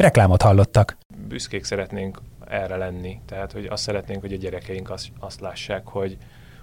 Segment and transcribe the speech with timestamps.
[0.00, 0.96] Reklámot hallottak
[1.28, 2.18] büszkék szeretnénk
[2.48, 3.20] erre lenni.
[3.26, 6.16] Tehát, hogy azt szeretnénk, hogy a gyerekeink azt, azt lássák, hogy,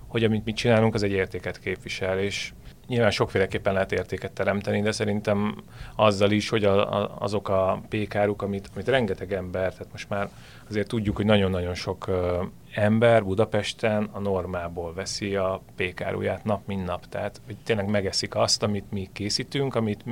[0.08, 2.54] hogy amit mi csinálunk, az egy értéket képvisel, és
[2.88, 5.64] nyilván sokféleképpen lehet értéket teremteni, de szerintem
[5.96, 10.30] azzal is, hogy a, a, azok a pékáruk, amit, amit rengeteg ember, tehát most már
[10.70, 16.86] azért tudjuk, hogy nagyon-nagyon sok ö, ember Budapesten a normából veszi a pékáruját nap, mint
[16.86, 17.06] nap.
[17.06, 20.04] Tehát, hogy tényleg megeszik azt, amit mi készítünk, amit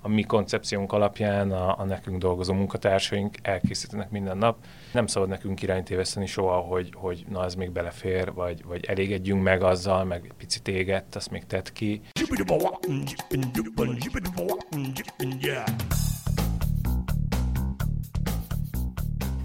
[0.00, 4.56] a mi koncepciónk alapján a, a nekünk dolgozó munkatársaink elkészítenek minden nap.
[4.92, 9.42] Nem szabad nekünk irányt éveszteni soha, hogy, hogy na ez még belefér, vagy, vagy elégedjünk
[9.42, 12.00] meg azzal, meg egy picit égett, azt még tett ki.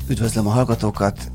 [0.10, 1.32] Üdvözlöm a hallgatókat,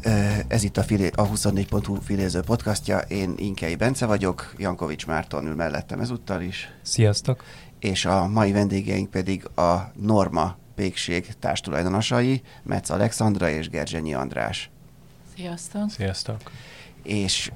[0.49, 5.55] ez itt a, filé, a 24.hu filéző podcastja, én Inkei Bence vagyok, Jankovics Márton ül
[5.55, 6.73] mellettem ezúttal is.
[6.83, 7.45] Sziasztok!
[7.81, 14.71] És a mai vendégeink pedig a Norma pékség társtulajdonosai, Metz Alexandra és Gerzsenyi András.
[15.37, 15.91] Sziasztok!
[15.91, 16.41] Sziasztok!
[17.03, 17.51] És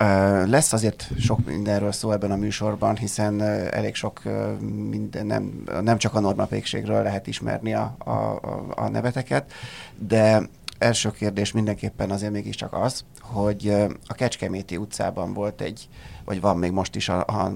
[0.00, 5.26] Uh, lesz azért sok mindenről szó ebben a műsorban, hiszen uh, elég sok uh, minden,
[5.26, 8.40] nem, nem csak a Norma pékségről lehet ismerni a, a,
[8.74, 9.52] a neveteket,
[9.98, 13.68] de első kérdés mindenképpen azért mégiscsak az, hogy
[14.06, 15.88] a Kecskeméti utcában volt egy,
[16.24, 17.52] vagy van még most is, a, a,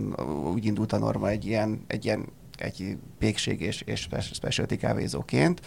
[0.52, 2.26] úgy indult a norma egy ilyen, egy ilyen
[2.58, 5.60] egy pékség és, és specialty kávézóként,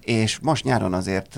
[0.00, 1.34] és most nyáron azért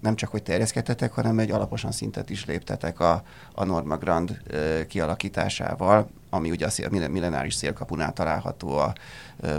[0.00, 3.22] nem csak, hogy terjeszkedtetek, hanem egy alaposan szintet is léptetek a,
[3.54, 4.42] a Norma Grand
[4.88, 8.92] kialakításával, ami ugye a millenáris szélkapunál található a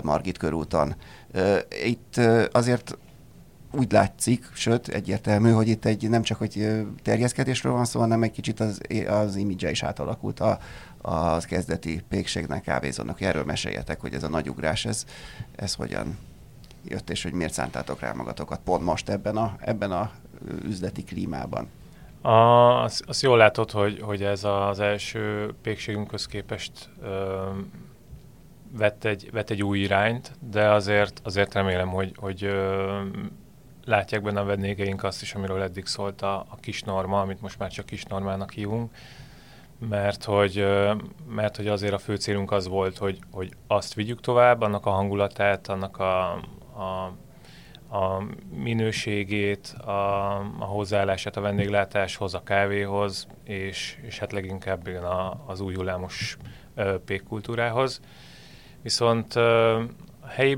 [0.02, 0.94] Margit körúton.
[1.84, 2.20] Itt
[2.52, 2.98] azért
[3.76, 8.30] úgy látszik, sőt, egyértelmű, hogy itt egy nem csak hogy terjeszkedésről van szó, hanem egy
[8.30, 10.58] kicsit az, az imidzse is átalakult a,
[11.02, 13.20] az kezdeti pékségnek, kávézónak.
[13.20, 15.04] Erről meséljetek, hogy ez a nagy ugrás, ez,
[15.56, 16.18] ez hogyan
[16.84, 20.10] jött, és hogy miért szántátok rá magatokat pont most ebben a, ebben a
[20.64, 21.68] üzleti klímában.
[22.20, 27.48] A, azt, azt jól látod, hogy, hogy ez az első pékségünkhöz képest ö,
[28.76, 33.00] vett, egy, vett egy új irányt, de azért, azért remélem, hogy, hogy ö,
[33.86, 37.58] látják benne a vendégeink azt is, amiről eddig szólt a, a kis norma, amit most
[37.58, 38.94] már csak kis normának hívunk,
[39.88, 40.66] mert hogy,
[41.28, 44.90] mert hogy azért a fő célunk az volt, hogy, hogy azt vigyük tovább, annak a
[44.90, 46.32] hangulatát, annak a,
[46.74, 47.12] a,
[47.96, 49.90] a minőségét, a,
[50.38, 56.36] a hozzáállását a vendéglátáshoz, a kávéhoz, és, és hát leginkább a, az új hullámos
[57.04, 58.00] pékkultúrához.
[58.82, 59.34] Viszont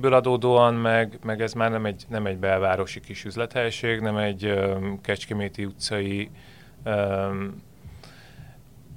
[0.03, 4.45] a adódóan, meg, meg ez már nem egy, nem egy belvárosi kis üzlethelység, nem egy
[4.47, 6.31] um, Kecskeméti utcai
[6.85, 7.63] um,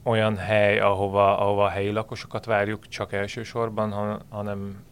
[0.04, 4.84] olyan hely, ahova, ahova a helyi lakosokat várjuk csak elsősorban, hanem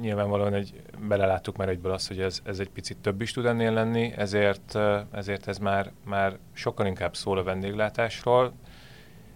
[0.00, 3.72] nyilvánvalóan egy, beleláttuk már egyből azt, hogy ez, ez egy picit több is tud ennél
[3.72, 4.78] lenni, ezért,
[5.12, 8.52] ezért ez már, már sokkal inkább szól a vendéglátásról,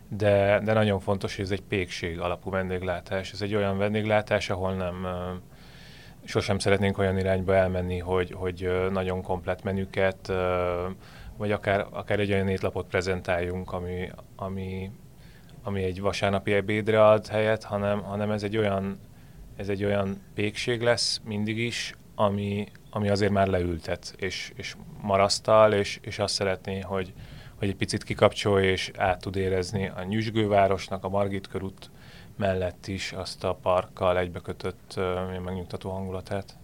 [0.09, 3.33] de, de nagyon fontos, hogy ez egy pékség alapú vendéglátás.
[3.33, 5.07] Ez egy olyan vendéglátás, ahol nem,
[6.25, 10.33] sosem szeretnénk olyan irányba elmenni, hogy, hogy nagyon komplet menüket,
[11.37, 14.91] vagy akár, akár egy olyan étlapot prezentáljunk, ami, ami,
[15.63, 18.99] ami egy vasárnapi ebédre ad helyet, hanem, hanem ez egy olyan
[19.57, 25.73] ez egy olyan pékség lesz mindig is, ami, ami azért már leültet, és, és marasztal,
[25.73, 27.13] és, és azt szeretné, hogy,
[27.55, 31.91] hogy egy picit kikapcsolja, és át tud érezni a nyüzsgővárosnak, a Margit körút
[32.43, 35.01] mellett is azt a parkkal egybekötött
[35.45, 36.57] megnyugtató hangulatát.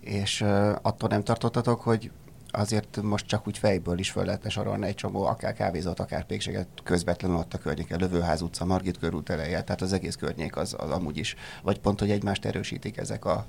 [0.00, 2.10] És uh, attól nem tartottatok, hogy
[2.50, 6.68] azért most csak úgy fejből is föl lehetne sorolni egy csomó, akár kávézót, akár pékséget
[6.82, 10.90] közvetlenül ott a környéke, Lövőház utca, Margit körút eleje, tehát az egész környék az, az
[10.90, 13.44] amúgy is, vagy pont, hogy egymást erősítik ezek, a,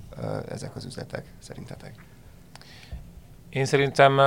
[0.50, 2.06] ezek az üzletek, szerintetek?
[3.50, 4.19] Én szerintem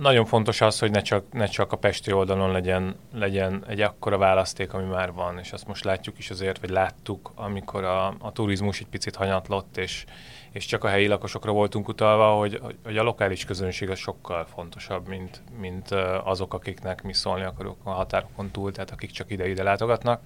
[0.00, 4.18] nagyon fontos az, hogy ne csak, ne csak a pesti oldalon legyen, legyen egy akkora
[4.18, 8.32] választék, ami már van, és azt most látjuk is azért, vagy láttuk, amikor a, a
[8.32, 10.04] turizmus egy picit hanyatlott, és,
[10.52, 15.08] és csak a helyi lakosokra voltunk utalva, hogy, hogy a lokális közönség az sokkal fontosabb,
[15.08, 15.90] mint, mint
[16.24, 20.22] azok, akiknek mi szólni akarok a határokon túl, tehát akik csak ide-ide látogatnak.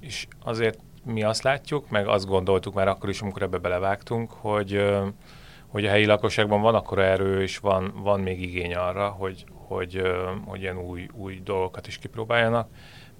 [0.00, 4.82] És azért mi azt látjuk, meg azt gondoltuk már akkor is, amikor ebbe belevágtunk, hogy
[5.70, 10.02] hogy a helyi lakosságban van akkora erő, és van, van még igény arra, hogy, hogy,
[10.46, 12.68] hogy ilyen új, új dolgokat is kipróbáljanak,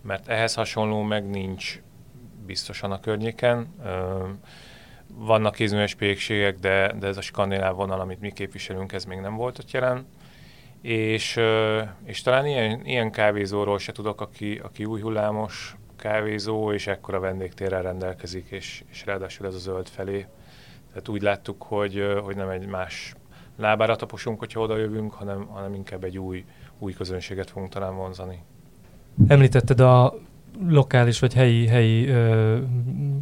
[0.02, 1.81] mert ehhez hasonló meg nincs
[2.47, 3.75] biztosan a környéken.
[5.14, 9.37] Vannak kézműves pékségek, de, de ez a skandináv vonal, amit mi képviselünk, ez még nem
[9.37, 10.06] volt ott jelen.
[10.82, 11.41] És,
[12.05, 17.82] és talán ilyen, ilyen kávézóról se tudok, aki, aki új hullámos kávézó, és ekkora vendégtérrel
[17.82, 20.26] rendelkezik, és, és ráadásul ez a zöld felé.
[20.92, 23.14] Tehát úgy láttuk, hogy, hogy nem egy más
[23.56, 26.44] lábára taposunk, hogyha oda jövünk, hanem, hanem inkább egy új,
[26.78, 28.42] új közönséget fogunk talán vonzani.
[29.28, 30.14] Említetted a
[30.69, 32.12] lokális vagy helyi, helyi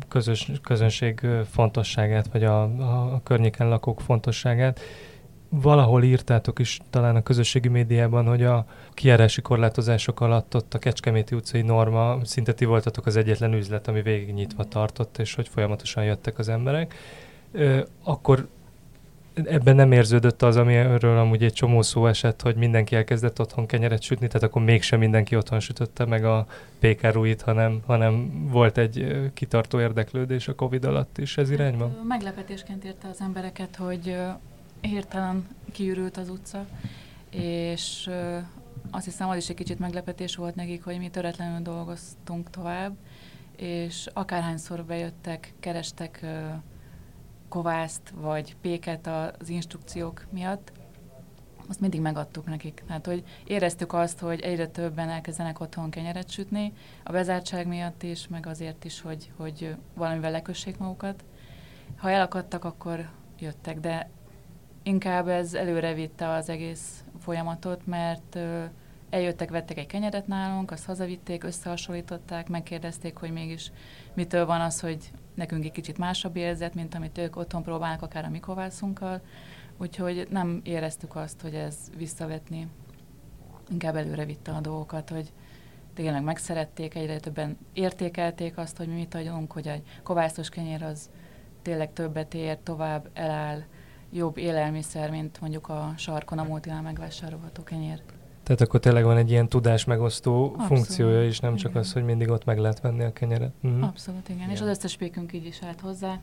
[0.08, 4.80] közös, közönség fontosságát, vagy a, a, környéken lakók fontosságát.
[5.48, 11.34] Valahol írtátok is talán a közösségi médiában, hogy a kiárási korlátozások alatt ott a Kecskeméti
[11.34, 16.04] utcai norma, szinte ti voltatok az egyetlen üzlet, ami végig nyitva tartott, és hogy folyamatosan
[16.04, 16.94] jöttek az emberek.
[18.02, 18.48] Akkor
[19.44, 24.02] ebben nem érződött az, amiről amúgy egy csomó szó esett, hogy mindenki elkezdett otthon kenyeret
[24.02, 26.46] sütni, tehát akkor mégsem mindenki otthon sütötte meg a
[26.78, 31.90] pékárúit, hanem, hanem volt egy kitartó érdeklődés a Covid alatt is ez irányban?
[31.96, 34.16] Hát, meglepetésként érte az embereket, hogy
[34.80, 36.66] hirtelen kiürült az utca,
[37.30, 38.10] és
[38.90, 42.96] azt hiszem az is egy kicsit meglepetés volt nekik, hogy mi töretlenül dolgoztunk tovább,
[43.56, 46.26] és akárhányszor bejöttek, kerestek
[47.48, 50.72] kovászt vagy péket az instrukciók miatt,
[51.68, 52.82] azt mindig megadtuk nekik.
[52.86, 56.72] Tehát, hogy éreztük azt, hogy egyre többen elkezdenek otthon kenyeret sütni,
[57.04, 61.24] a bezártság miatt is, meg azért is, hogy, hogy valamivel lekössék magukat.
[61.96, 63.08] Ha elakadtak, akkor
[63.38, 64.10] jöttek, de
[64.82, 68.38] inkább ez előre vitte az egész folyamatot, mert
[69.10, 73.72] eljöttek, vettek egy kenyeret nálunk, azt hazavitték, összehasonlították, megkérdezték, hogy mégis
[74.14, 78.24] mitől van az, hogy nekünk egy kicsit másabb érzet, mint amit ők otthon próbálnak, akár
[78.24, 79.20] a mikovászunkkal,
[79.76, 82.68] úgyhogy nem éreztük azt, hogy ez visszavetni,
[83.70, 85.32] inkább előre vitte a dolgokat, hogy
[85.94, 91.10] tényleg megszerették, egyre többen értékelték azt, hogy mi mit adjunk, hogy egy kovászos kenyér az
[91.62, 93.62] tényleg többet ér, tovább eláll,
[94.12, 98.02] jobb élelmiszer, mint mondjuk a sarkon a multinál megvásárolható kenyér.
[98.48, 100.66] Tehát akkor tényleg van egy ilyen tudás megosztó Abszolút.
[100.66, 101.82] funkciója is, nem csak igen.
[101.82, 103.52] az, hogy mindig ott meg lehet venni a kenyeret.
[103.66, 103.82] Mm.
[103.82, 104.40] Abszolút, igen.
[104.40, 104.50] igen.
[104.50, 106.20] És az összes pékünk így is állt hozzá.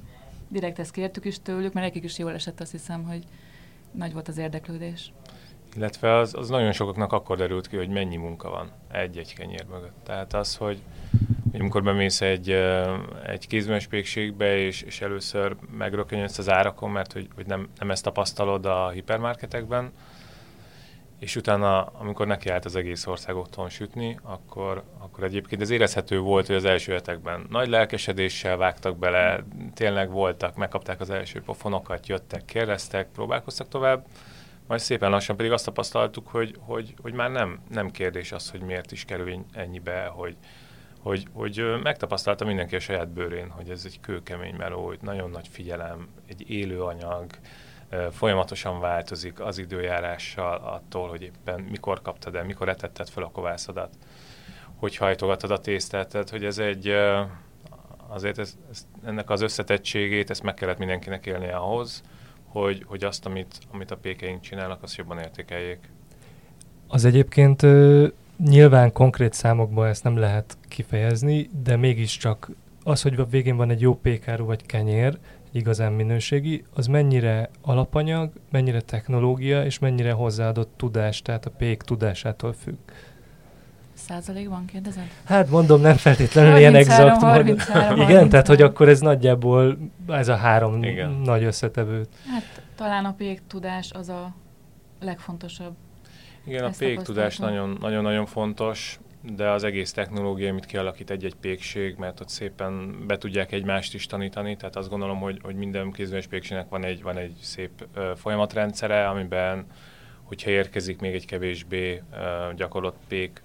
[0.47, 3.23] Direkt ezt kértük is tőlük, mert nekik is jól esett, azt hiszem, hogy
[3.91, 5.11] nagy volt az érdeklődés.
[5.75, 9.95] Illetve az, az nagyon sokaknak akkor derült ki, hogy mennyi munka van egy-egy kenyér mögött.
[10.03, 10.79] Tehát az, hogy,
[11.51, 12.49] hogy amikor bemész egy,
[13.25, 18.03] egy kézműves pékségbe, és, és először megrökönyödsz az árakon, mert hogy, hogy nem, nem ezt
[18.03, 19.91] tapasztalod a hipermarketekben,
[21.19, 26.19] és utána, amikor neki állt az egész ország otthon sütni, akkor, akkor egyébként ez érezhető
[26.19, 32.07] volt, hogy az első hetekben nagy lelkesedéssel vágtak bele, tényleg voltak, megkapták az első pofonokat,
[32.07, 34.05] jöttek, kérdeztek, próbálkoztak tovább,
[34.67, 38.61] majd szépen lassan pedig azt tapasztaltuk, hogy, hogy, hogy már nem, nem kérdés az, hogy
[38.61, 40.35] miért is kerül ennyibe, hogy,
[40.99, 45.47] hogy, hogy megtapasztalta mindenki a saját bőrén, hogy ez egy kőkemény meló, hogy nagyon nagy
[45.47, 47.25] figyelem, egy élő anyag,
[48.11, 53.89] folyamatosan változik az időjárással attól, hogy éppen mikor kaptad el, mikor etetted fel a kovászodat,
[54.75, 56.93] hogy hajtogatod a tésztát, tehát hogy ez egy,
[58.07, 62.03] azért ez, ez, ennek az összetettségét, ezt meg kellett mindenkinek élni ahhoz,
[62.45, 65.89] hogy, hogy azt, amit, amit a pékeink csinálnak, azt jobban értékeljék.
[66.87, 67.65] Az egyébként
[68.37, 72.49] nyilván konkrét számokban ezt nem lehet kifejezni, de mégiscsak
[72.83, 75.17] az, hogy a végén van egy jó pékáru vagy kenyér,
[75.55, 82.53] igazán minőségi, az mennyire alapanyag, mennyire technológia, és mennyire hozzáadott tudás, tehát a pék tudásától
[82.53, 82.77] függ.
[83.93, 85.11] Százalékban kérdezed?
[85.23, 87.21] Hát mondom, nem feltétlenül 33, ilyen exakt.
[87.21, 91.11] 33, 33, Igen, tehát hogy akkor ez nagyjából ez a három Igen.
[91.11, 92.05] nagy összetevő.
[92.27, 94.35] Hát talán a pék tudás az a
[94.99, 95.73] legfontosabb.
[96.45, 98.99] Igen, Ezt a pék tudás nagyon-nagyon fontos
[99.33, 104.05] de az egész technológia, amit kialakít egy-egy pékség, mert ott szépen be tudják egymást is
[104.05, 108.15] tanítani, tehát azt gondolom, hogy, hogy minden kézműves pékségnek van egy, van egy szép uh,
[108.15, 109.65] folyamatrendszere, amiben,
[110.23, 113.43] hogyha érkezik még egy kevésbé uh, gyakorlott pék,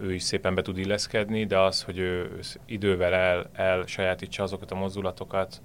[0.00, 4.70] ő is szépen be tud illeszkedni, de az, hogy ő idővel el, el sajátítsa azokat
[4.70, 5.60] a mozdulatokat,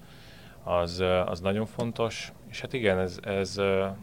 [0.64, 2.32] az, az nagyon fontos.
[2.50, 3.62] És hát igen, ez, ez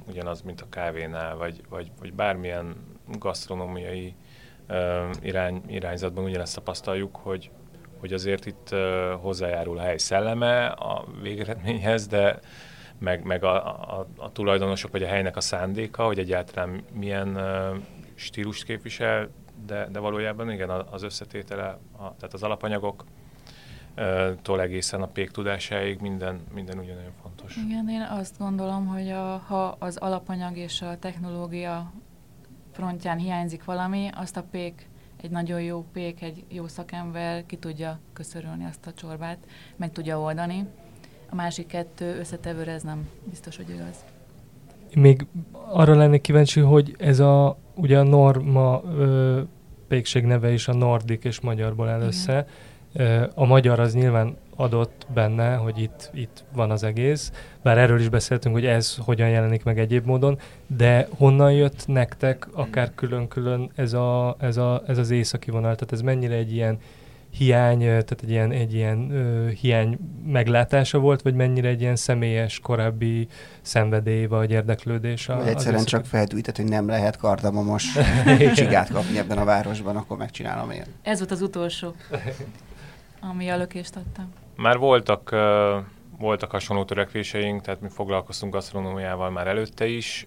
[0.09, 2.77] ugyanaz, mint a kávénál, vagy, vagy, vagy bármilyen
[3.19, 4.15] gasztronómiai
[5.23, 7.51] irány, irányzatban ugyanezt tapasztaljuk, hogy,
[8.01, 8.69] hogy azért itt
[9.21, 12.39] hozzájárul a hely szelleme a végeredményhez, de
[12.99, 13.67] meg, meg a,
[13.99, 17.39] a, a tulajdonosok vagy a helynek a szándéka, hogy egyáltalán milyen
[18.15, 19.29] stílust képvisel,
[19.67, 23.05] de, de valójában igen, az összetétele, a, tehát az alapanyagok,
[24.43, 27.57] tól egészen a pék tudásáig minden, minden ugyanolyan fontos.
[27.57, 31.93] Igen, én azt gondolom, hogy a, ha az alapanyag és a technológia
[32.81, 34.89] frontján hiányzik valami, azt a pék,
[35.23, 39.39] egy nagyon jó pék, egy jó szakember ki tudja köszörülni azt a csorbát,
[39.77, 40.67] meg tudja oldani.
[41.31, 44.05] A másik kettő összetevőre ez nem biztos, hogy igaz.
[44.95, 49.41] Még arra lennék kíváncsi, hogy ez a, ugye a norma ö,
[49.89, 52.47] pékség neve is a nordik és magyarból áll össze.
[53.35, 58.09] A magyar az nyilván adott benne, hogy itt, itt van az egész, bár erről is
[58.09, 63.93] beszéltünk, hogy ez hogyan jelenik meg egyéb módon, de honnan jött nektek akár külön-külön ez,
[63.93, 66.79] a, ez, a, ez az északi vonal, tehát ez mennyire egy ilyen
[67.31, 72.59] hiány, tehát egy ilyen, egy ilyen ö, hiány meglátása volt, vagy mennyire egy ilyen személyes
[72.59, 73.29] korábbi
[73.63, 75.29] szenvedély vagy érdeklődés?
[75.29, 77.85] A, egyszerűen csak feldújtett, hogy nem lehet kardamomos
[78.55, 80.85] csigát kapni ebben a városban, akkor megcsinálom én.
[81.03, 81.95] Ez volt az utolsó,
[83.21, 84.33] ami a lökést adtam.
[84.61, 85.31] Már voltak,
[86.19, 90.27] voltak hasonló törekvéseink, tehát mi foglalkoztunk gasztronómiával már előtte is,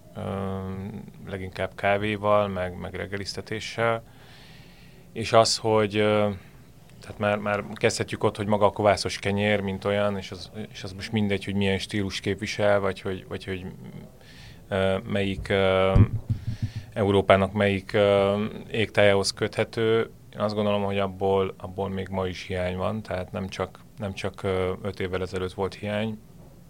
[1.26, 4.02] leginkább kávéval, meg, meg reggelisztetéssel,
[5.12, 5.90] és az, hogy
[7.00, 10.82] tehát már, már kezdhetjük ott, hogy maga a kovászos kenyér, mint olyan, és az, és
[10.82, 13.66] az most mindegy, hogy milyen stílus képvisel, vagy hogy, vagy hogy
[15.04, 15.52] melyik
[16.92, 17.96] Európának melyik
[18.70, 20.10] égtájához köthető.
[20.32, 24.12] Én azt gondolom, hogy abból, abból még ma is hiány van, tehát nem csak, nem
[24.12, 24.42] csak
[24.82, 26.18] öt évvel ezelőtt volt hiány.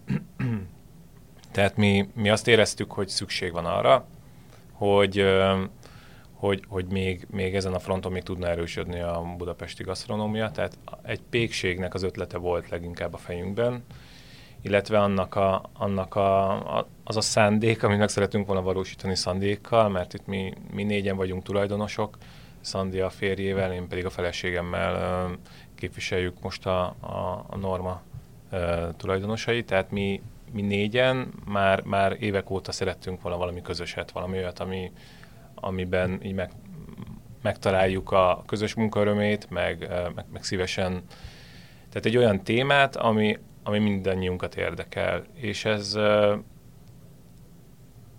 [1.52, 4.06] tehát mi, mi azt éreztük, hogy szükség van arra,
[4.72, 5.24] hogy
[6.44, 10.50] hogy, hogy még, még ezen a fronton még tudna erősödni a budapesti gasztronómia.
[10.50, 13.84] Tehát egy pékségnek az ötlete volt leginkább a fejünkben,
[14.62, 20.14] illetve annak, a, annak a, az a szándék, amit meg szeretünk volna valósítani Szandékkal, mert
[20.14, 22.16] itt mi, mi négyen vagyunk tulajdonosok,
[22.60, 25.30] Szandi a férjével, én pedig a feleségemmel
[25.84, 28.02] képviseljük most a, a, a Norma
[28.96, 30.22] tulajdonosai, tehát mi,
[30.52, 34.92] mi négyen már, már évek óta szerettünk volna valami közöset, valami olyat, ami,
[35.54, 36.50] amiben így meg,
[37.42, 41.02] megtaláljuk a közös munkaörömét, meg, meg, meg szívesen,
[41.88, 45.98] tehát egy olyan témát, ami, ami mindannyiunkat érdekel, és ez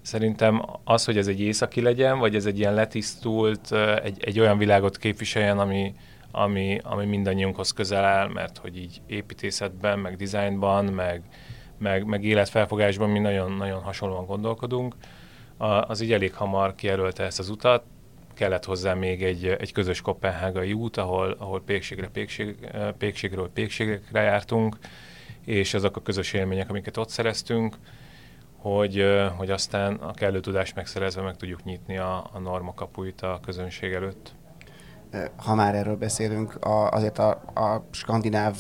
[0.02, 3.72] szerintem az, hogy ez egy északi legyen, vagy ez egy ilyen letisztult,
[4.04, 5.94] egy, egy olyan világot képviseljen, ami,
[6.36, 11.22] ami, ami mindannyiunkhoz közel áll, mert hogy így építészetben, meg dizájnban, meg,
[11.78, 14.96] meg, meg életfelfogásban mi nagyon-nagyon hasonlóan gondolkodunk,
[15.58, 17.84] az így elég hamar kijelölte ezt az utat,
[18.34, 22.56] kellett hozzá még egy, egy közös kopenhágai út, ahol, ahol pékségre, pékség,
[22.98, 24.78] pékségről pékségekre jártunk,
[25.46, 27.76] és azok a közös élmények, amiket ott szereztünk,
[28.58, 33.40] hogy, hogy aztán a kellő tudást megszerezve meg tudjuk nyitni a, a norma kapuit a
[33.46, 34.36] közönség előtt.
[35.36, 38.56] Ha már erről beszélünk, a, azért a, a skandináv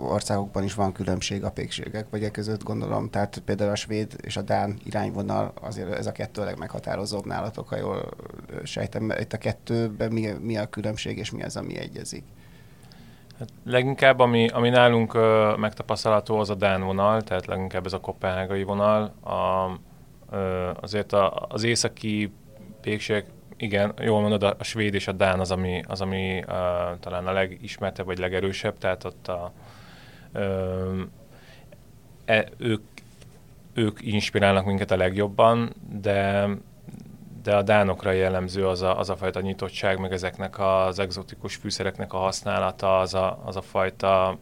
[0.00, 3.10] országokban is van különbség a pékségek vagy e között, gondolom.
[3.10, 7.68] Tehát például a svéd és a dán irányvonal, azért ez a kettő a legmeghatározóbb nálatok,
[7.68, 8.08] ha jól
[8.62, 9.12] sejtem.
[9.18, 12.24] Itt a kettőben mi, mi a különbség, és mi az, ami egyezik?
[13.38, 18.00] Hát leginkább, ami, ami nálunk ö, megtapasztalható, az a Dán vonal, tehát leginkább ez a
[18.00, 19.02] kopenhágai vonal.
[19.22, 19.70] A,
[20.30, 22.32] ö, azért a, az északi
[22.80, 23.24] pékség,
[23.56, 26.52] igen, jól mondod, a, svéd és a dán az, ami, az, ami ö,
[27.00, 29.52] talán a legismertebb vagy legerősebb, tehát ott a,
[32.24, 32.82] e, ők,
[33.74, 36.48] ők inspirálnak minket a legjobban, de,
[37.42, 42.12] de a dánokra jellemző az a, az a fajta nyitottság, meg ezeknek az egzotikus fűszereknek
[42.12, 44.38] a használata, az a, az a fajta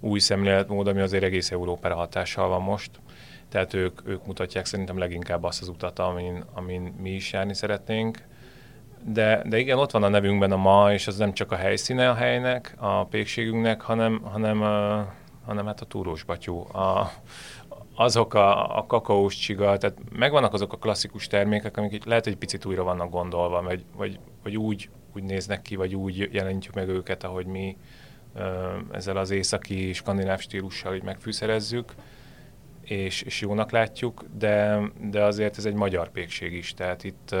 [0.00, 2.90] új szemléletmód, ami azért egész Európára hatással van most.
[3.48, 8.18] Tehát ők, ők mutatják szerintem leginkább azt az utat, amin, amin mi is járni szeretnénk.
[9.06, 12.10] De, de igen, ott van a nevünkben a ma, és az nem csak a helyszíne
[12.10, 14.62] a helynek, a pékségünknek, hanem, hanem
[15.44, 17.12] hanem hát a túrós batyú, a,
[17.94, 22.64] azok a, a kakaós csiga, tehát megvannak azok a klasszikus termékek, amik lehet, hogy picit
[22.64, 27.24] újra vannak gondolva, vagy, vagy, vagy úgy, úgy néznek ki, vagy úgy jelentjük meg őket,
[27.24, 27.76] ahogy mi
[28.92, 31.94] ezzel az északi skandináv stílussal így megfűszerezzük,
[32.82, 34.80] és, és jónak látjuk, de,
[35.10, 37.34] de azért ez egy magyar pékség is, tehát itt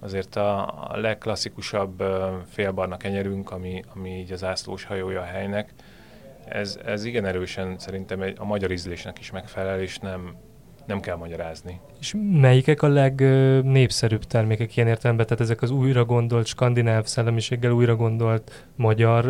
[0.00, 2.02] azért a, a legklasszikusabb
[2.46, 5.72] félbarna kenyerünk, ami, ami így az ászlós hajója a helynek,
[6.48, 10.36] ez, ez igen erősen szerintem egy, a magyar ízlésnek is megfelel, és nem,
[10.86, 11.80] nem kell magyarázni.
[12.00, 15.26] És melyikek a legnépszerűbb termékek ilyen értelemben?
[15.26, 19.26] Tehát ezek az újra gondolt, skandináv szellemiséggel újra gondolt magyar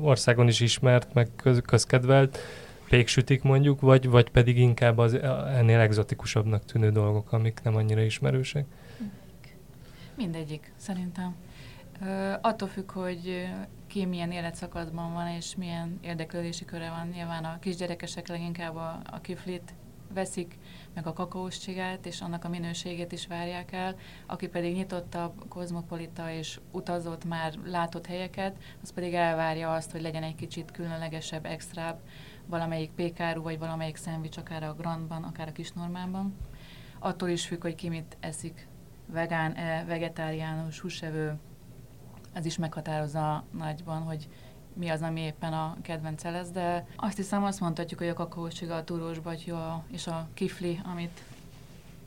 [0.00, 2.38] országon is ismert, meg köz, közkedvelt
[2.88, 5.14] péksütik mondjuk, vagy, vagy pedig inkább az
[5.56, 8.64] ennél egzotikusabbnak tűnő dolgok, amik nem annyira ismerősek?
[10.18, 11.34] Mindegyik, szerintem.
[12.00, 13.48] Uh, attól függ, hogy
[13.86, 17.08] ki milyen életszakaszban van, és milyen érdeklődési köre van.
[17.08, 19.74] Nyilván a kisgyerekesek leginkább a, a kiflit
[20.14, 20.58] veszik,
[20.94, 23.96] meg a kakaós csigát, és annak a minőségét is várják el.
[24.26, 30.22] Aki pedig nyitottabb, kozmopolita és utazott már látott helyeket, az pedig elvárja azt, hogy legyen
[30.22, 32.00] egy kicsit különlegesebb, extrább,
[32.46, 36.36] valamelyik pékáru, vagy valamelyik szendvics, akár a Grandban, akár a kis normában.
[36.98, 38.68] Attól is függ, hogy ki mit eszik,
[39.12, 41.38] vegán-e, vegetáriánus, húsevő,
[42.32, 44.28] ez is meghatározza nagyban, hogy
[44.74, 48.74] mi az, ami éppen a kedvence lesz, de azt hiszem azt mondhatjuk, hogy a kakaócsiga,
[48.74, 51.22] a turós batyja és a kifli, amit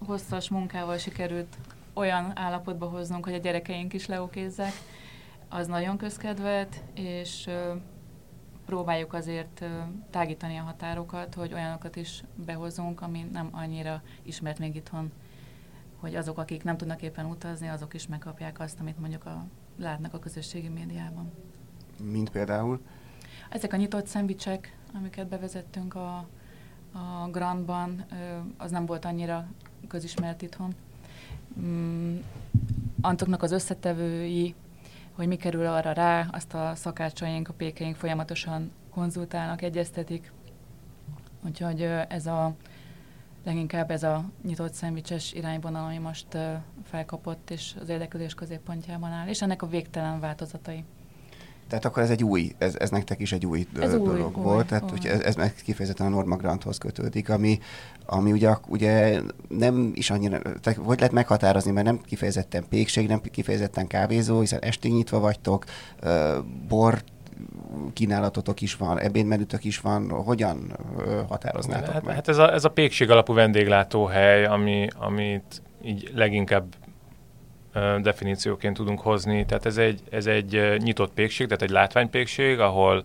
[0.05, 1.57] hosszas munkával sikerült
[1.93, 4.71] olyan állapotba hoznunk, hogy a gyerekeink is leokézzek,
[5.49, 7.49] az nagyon közkedvet, és
[8.65, 9.65] próbáljuk azért
[10.09, 15.11] tágítani a határokat, hogy olyanokat is behozunk, ami nem annyira ismert még itthon,
[16.01, 19.45] hogy azok, akik nem tudnak éppen utazni, azok is megkapják azt, amit mondjuk a,
[19.77, 21.31] látnak a közösségi médiában.
[22.03, 22.81] Mint például?
[23.49, 26.27] Ezek a nyitott szendvicsek, amiket bevezettünk a,
[26.91, 28.05] a Grandban,
[28.57, 29.47] az nem volt annyira
[29.87, 30.75] közismert itthon.
[31.59, 32.17] Mm,
[33.01, 34.55] Antoknak az összetevői,
[35.11, 40.31] hogy mi kerül arra rá, azt a szakácsaink, a pékeink folyamatosan konzultálnak, egyeztetik.
[41.45, 42.55] Úgyhogy ez a
[43.43, 46.37] leginkább ez a nyitott szendvicses irányvonal, ami most
[46.83, 50.83] felkapott, és az érdeklődés középpontjában áll, és ennek a végtelen változatai.
[51.71, 54.61] Tehát akkor ez egy új, ez, ez nektek is egy új ez dolog új, volt,
[54.61, 55.09] új, tehát új.
[55.09, 57.59] Ez, ez meg kifejezetten a Norma Granthoz kötődik, ami,
[58.05, 63.21] ami ugye, ugye nem is annyira, tehát hogy lehet meghatározni, mert nem kifejezetten pékség, nem
[63.21, 65.65] kifejezetten kávézó, hiszen estig nyitva vagytok,
[66.67, 67.03] bor
[67.93, 70.77] kínálatotok is van, ebédmenütök is van, hogyan
[71.29, 72.15] határoznátok hát, meg?
[72.15, 76.75] Hát ez a, ez a pékség alapú vendéglátóhely, ami, amit így leginkább
[78.01, 79.45] definícióként tudunk hozni.
[79.45, 83.03] Tehát ez egy, ez egy nyitott pékség, tehát egy látványpékség, ahol,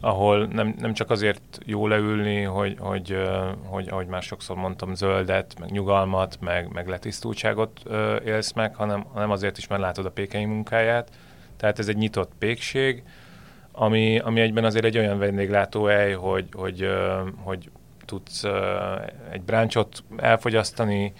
[0.00, 3.16] ahol nem, nem csak azért jó leülni, hogy, hogy,
[3.64, 7.82] hogy, ahogy már sokszor mondtam, zöldet, meg nyugalmat, meg, meg letisztultságot
[8.24, 11.10] élsz meg, hanem, hanem azért is, mert látod a pékei munkáját.
[11.56, 13.02] Tehát ez egy nyitott pékség,
[13.72, 16.88] ami, ami egyben azért egy olyan vendéglátóhely, hogy, hogy,
[17.42, 17.70] hogy
[18.04, 18.44] tudsz
[19.30, 21.12] egy bráncsot elfogyasztani,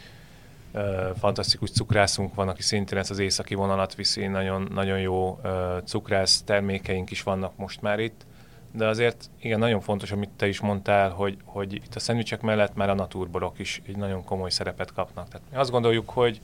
[1.18, 5.40] fantasztikus cukrászunk van, aki szintén ezt az északi vonalat viszi, nagyon, nagyon jó
[5.84, 8.24] cukrász termékeink is vannak most már itt,
[8.72, 12.74] de azért igen, nagyon fontos, amit te is mondtál, hogy, hogy itt a szendvicsek mellett
[12.74, 15.28] már a naturborok is egy nagyon komoly szerepet kapnak.
[15.28, 16.40] Tehát mi azt gondoljuk, hogy,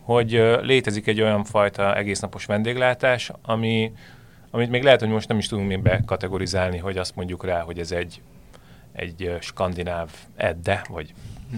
[0.00, 0.30] hogy
[0.62, 3.92] létezik egy olyan fajta egésznapos vendéglátás, ami,
[4.56, 7.78] amit még lehet, hogy most nem is tudunk még bekategorizálni, hogy azt mondjuk rá, hogy
[7.78, 8.22] ez egy,
[8.92, 11.14] egy skandináv edde, vagy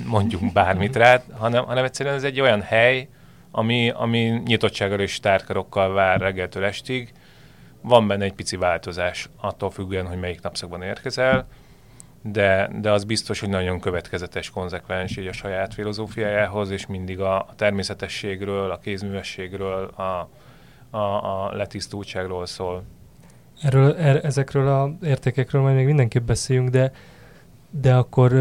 [0.06, 3.08] mondjunk bármit rá, hanem, hanem egyszerűen ez egy olyan hely,
[3.50, 7.12] ami, ami nyitottsággal és tárkarokkal vár reggeltől estig.
[7.80, 11.46] Van benne egy pici változás, attól függően, hogy melyik napszakban érkezel,
[12.22, 17.36] de, de az biztos, hogy nagyon következetes, konzekvens így a saját filozófiájához, és mindig a,
[17.36, 20.28] a természetességről, a kézművességről, a,
[20.90, 22.82] a, a letisztultságról szól.
[23.62, 26.92] Erről, er, ezekről a értékekről majd még mindenképp beszéljünk, de
[27.70, 28.32] de akkor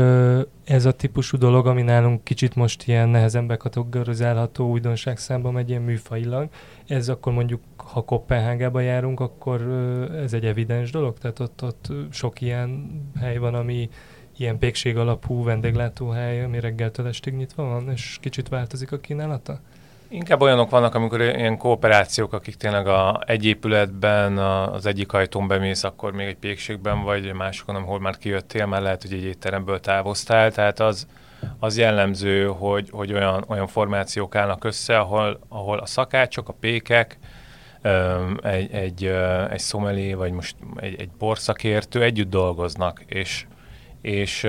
[0.64, 5.82] ez a típusú dolog, ami nálunk kicsit most ilyen nehezen bekategorizálható újdonság számba megy ilyen
[5.82, 6.50] műfajilag,
[6.88, 9.62] ez akkor mondjuk, ha Kopenhágába járunk, akkor
[10.16, 11.18] ez egy evidens dolog?
[11.18, 13.90] Tehát ott, ott sok ilyen hely van, ami
[14.38, 19.60] ilyen pékség alapú vendéglátóhely, ami reggeltől estig nyitva van, és kicsit változik a kínálata?
[20.10, 25.48] Inkább olyanok vannak, amikor ilyen kooperációk, akik tényleg a, egy épületben, a, az egyik ajtón
[25.48, 29.80] bemész, akkor még egy pékségben vagy, másikon, ahol már kijöttél, már lehet, hogy egy étteremből
[29.80, 31.08] távoztál, tehát az,
[31.60, 37.18] az jellemző, hogy, hogy olyan, olyan formációk állnak össze, ahol, ahol a szakácsok, a pékek,
[38.42, 39.04] egy, egy,
[39.50, 43.46] egy szomelé, vagy most egy, egy borszakértő együtt dolgoznak, és,
[44.02, 44.48] és,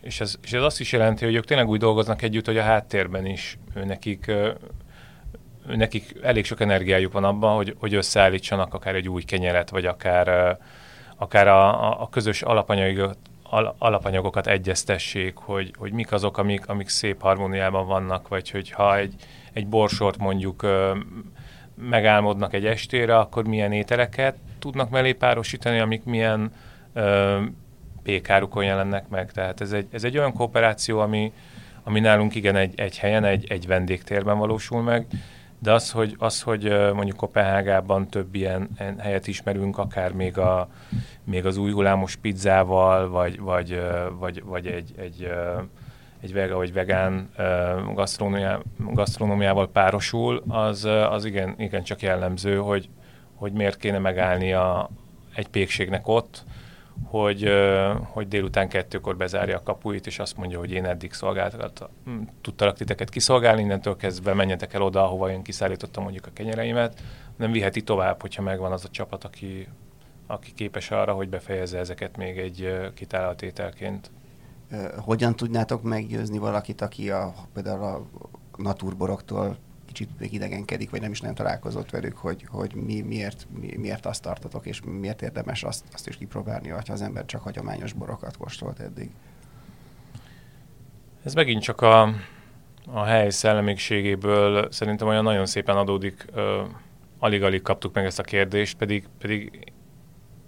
[0.00, 2.62] és, ez, és ez azt is jelenti, hogy ők tényleg úgy dolgoznak együtt, hogy a
[2.62, 4.32] háttérben is ő nekik
[5.66, 10.56] nekik elég sok energiájuk van abban, hogy, hogy összeállítsanak akár egy új kenyeret, vagy akár,
[11.16, 13.18] akár a, a, közös alapanyagokat,
[13.78, 19.14] alapanyagokat egyeztessék, hogy, hogy mik azok, amik, amik szép harmóniában vannak, vagy hogy ha egy,
[19.52, 20.66] egy borsort mondjuk
[21.74, 26.52] megálmodnak egy estére, akkor milyen ételeket tudnak mellé párosítani, amik milyen
[26.92, 27.40] ö,
[28.02, 29.32] pékárukon jelennek meg.
[29.32, 31.32] Tehát ez egy, ez egy olyan kooperáció, ami,
[31.82, 35.06] ami nálunk igen egy, egy helyen, egy, egy vendégtérben valósul meg,
[35.64, 36.62] de az, hogy, az, hogy
[36.94, 40.68] mondjuk Kopenhágában több ilyen helyet ismerünk, akár még, a,
[41.24, 43.80] még az új hullámos pizzával, vagy, vagy,
[44.18, 45.30] vagy, vagy egy, egy,
[46.20, 47.30] egy vega vagy vegán
[48.92, 52.88] gasztronómiával párosul, az, az igen, igen csak jellemző, hogy,
[53.34, 54.90] hogy miért kéne megállni a,
[55.34, 56.44] egy pékségnek ott,
[57.02, 57.50] hogy,
[58.02, 62.76] hogy délután kettőkor bezárja a kapuit, és azt mondja, hogy én eddig szolgáltat, hm, tudtalak
[62.76, 67.02] titeket kiszolgálni, innentől kezdve menjetek el oda, ahova én kiszállítottam mondjuk a kenyereimet,
[67.36, 69.68] nem viheti tovább, hogyha megvan az a csapat, aki,
[70.26, 74.10] aki képes arra, hogy befejezze ezeket még egy kitállatételként.
[74.96, 78.06] Hogyan tudnátok meggyőzni valakit, aki a, például a
[78.56, 79.56] naturboroktól
[79.94, 84.22] kicsit idegenkedik, vagy nem is nem találkozott velük, hogy, hogy mi, miért, mi, miért azt
[84.22, 88.80] tartotok, és miért érdemes azt, azt is kipróbálni, ha az ember csak hagyományos borokat kóstolt
[88.80, 89.10] eddig.
[91.24, 92.02] Ez megint csak a,
[92.86, 96.26] a hely szellemiségéből szerintem olyan nagyon szépen adódik,
[97.18, 99.72] alig-alig kaptuk meg ezt a kérdést, pedig, pedig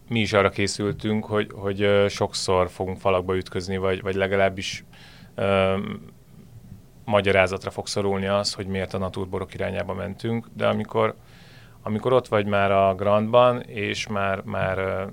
[0.08, 4.84] mi is arra készültünk, hogy, hogy sokszor fogunk falakba ütközni, vagy, vagy legalábbis
[7.06, 11.14] magyarázatra fog szorulni az, hogy miért a naturborok irányába mentünk, de amikor,
[11.82, 15.06] amikor ott vagy már a Grandban, és már, már,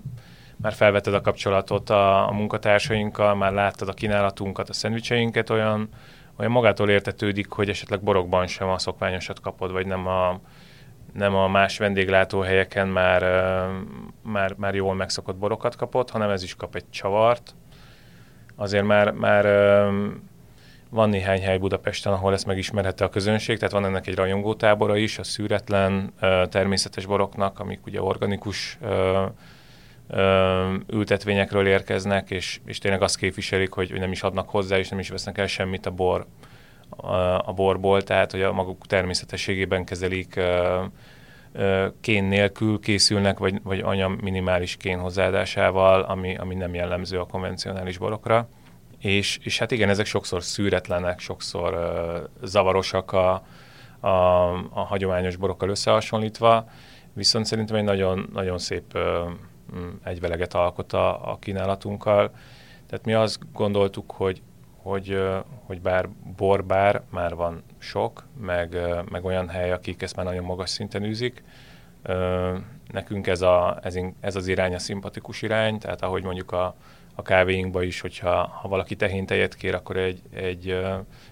[0.55, 5.89] már felvetted a kapcsolatot a, a munkatársainkkal, már láttad a kínálatunkat, a szendvicseinket, olyan,
[6.37, 10.39] olyan magától értetődik, hogy esetleg borokban sem a szokványosat kapod, vagy nem a,
[11.13, 13.21] nem a más vendéglátóhelyeken már,
[14.21, 17.55] már, már jól megszokott borokat kapott, hanem ez is kap egy csavart.
[18.55, 19.45] Azért már, már
[20.93, 25.19] van néhány hely Budapesten, ahol ezt megismerhette a közönség, tehát van ennek egy rajongótábora is,
[25.19, 26.13] a szűretlen
[26.49, 28.77] természetes boroknak, amik ugye organikus
[30.87, 34.99] ültetvényekről érkeznek, és, és tényleg azt képviselik, hogy, hogy nem is adnak hozzá, és nem
[34.99, 36.25] is vesznek el semmit a bor
[36.89, 37.15] a,
[37.47, 40.39] a borból, tehát hogy a maguk természetességében kezelik
[42.01, 47.97] kén nélkül készülnek, vagy, vagy anya minimális kén hozzáadásával, ami, ami nem jellemző a konvencionális
[47.97, 48.47] borokra.
[49.03, 53.33] És, és hát igen, ezek sokszor szűretlenek, sokszor uh, zavarosak a,
[53.99, 54.07] a,
[54.53, 56.69] a hagyományos borokkal összehasonlítva,
[57.13, 59.01] viszont szerintem egy nagyon, nagyon szép uh,
[60.03, 62.31] egyveleget alkot a, a kínálatunkkal.
[62.87, 64.41] Tehát mi azt gondoltuk, hogy,
[64.81, 65.21] hogy,
[65.65, 68.77] hogy bár borbár már van sok, meg,
[69.09, 71.43] meg olyan hely, akik ezt már nagyon magas szinten űzik,
[72.91, 76.75] nekünk ez, a, ez, ez az irány a szimpatikus irány, tehát ahogy mondjuk a,
[77.15, 80.77] a kávéinkba is, hogyha ha valaki tehéntejet kér, akkor egy, egy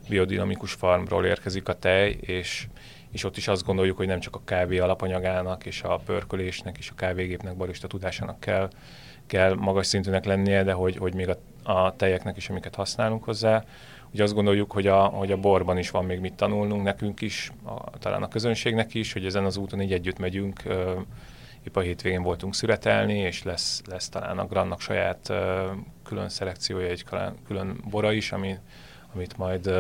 [0.10, 2.68] biodinamikus farmról érkezik a tej, és,
[3.12, 6.90] és ott is azt gondoljuk, hogy nem csak a kávé alapanyagának és a pörkölésnek és
[6.90, 8.70] a kávégépnek, barista tudásának kell,
[9.28, 11.38] kell magas szintűnek lennie, de hogy, hogy még a,
[11.72, 13.64] a tejeknek is, amiket használunk hozzá.
[14.14, 17.52] Ugye azt gondoljuk, hogy a, hogy a borban is van még mit tanulnunk nekünk is,
[17.64, 20.64] a, talán a közönségnek is, hogy ezen az úton így együtt megyünk,
[21.68, 25.34] épp a hétvégén voltunk szüretelni, és lesz, lesz talán a Grannak saját
[26.04, 27.06] külön szelekciója, egy
[27.48, 28.56] külön bora is, ami,
[29.14, 29.72] amit majd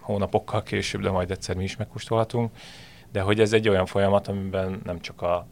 [0.00, 2.50] hónapokkal később, de majd egyszer mi is megkóstolhatunk.
[3.12, 5.46] De hogy ez egy olyan folyamat, amiben nem csak a,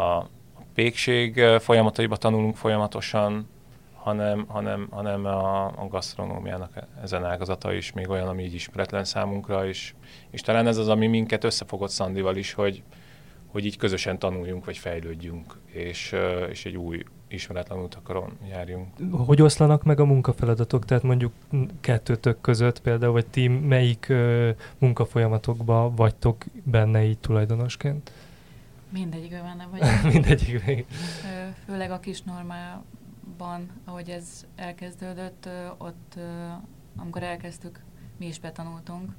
[0.00, 0.28] a
[0.74, 3.48] pékség folyamataiba tanulunk folyamatosan,
[3.94, 9.66] hanem, hanem, hanem a, a gasztronómiának ezen ágazata is még olyan, ami így ismeretlen számunkra,
[9.66, 9.94] és,
[10.30, 12.82] és talán ez az, ami minket összefogott Szandival is, hogy,
[13.56, 16.14] hogy így közösen tanuljunk, vagy fejlődjünk, és,
[16.50, 18.88] és egy új ismeretlen utakaron járjunk.
[19.10, 20.84] Hogy oszlanak meg a munkafeladatok?
[20.84, 21.32] Tehát mondjuk
[21.80, 24.12] kettőtök között például, vagy ti melyik
[24.78, 28.12] munkafolyamatokban vagytok benne így tulajdonosként?
[28.90, 30.02] Mindegyikben benne vagyok.
[30.12, 30.84] Mindegyikben.
[31.66, 36.18] Főleg a kis normában, ahogy ez elkezdődött, ott,
[36.96, 37.80] amikor elkezdtük,
[38.18, 39.12] mi is betanultunk,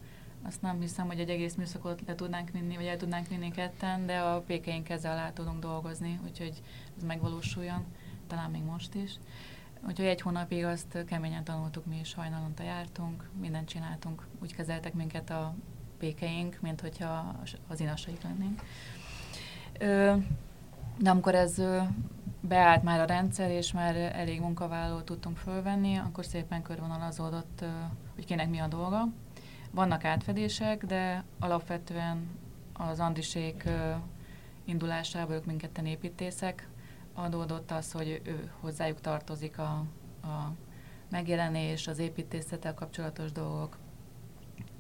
[0.48, 4.06] azt nem hiszem, hogy egy egész műszakot le tudnánk vinni, vagy el tudnánk vinni ketten,
[4.06, 6.62] de a pékeink ezzel alá tudunk dolgozni, úgyhogy
[6.98, 7.86] ez megvalósuljon,
[8.28, 9.16] talán még most is.
[9.88, 15.30] Úgyhogy egy hónapig azt keményen tanultuk, mi is hajnalonta jártunk, mindent csináltunk, úgy kezeltek minket
[15.30, 15.56] a
[15.98, 17.36] pékeink, mint hogyha
[17.68, 18.62] az inasaik lennénk.
[20.98, 21.62] De amikor ez
[22.42, 27.66] beállt már a rendszer, és már elég munkavállalót tudtunk fölvenni, akkor szépen körvonalazódott,
[28.16, 29.08] hogy kinek mi a dolga
[29.72, 32.30] vannak átfedések, de alapvetően
[32.74, 33.64] az Andisék
[34.66, 36.68] indulásából ők mindketten építészek,
[37.14, 39.84] adódott az, hogy ő hozzájuk tartozik a,
[40.22, 40.54] a
[41.10, 43.78] megjelenés, az építészettel kapcsolatos dolgok,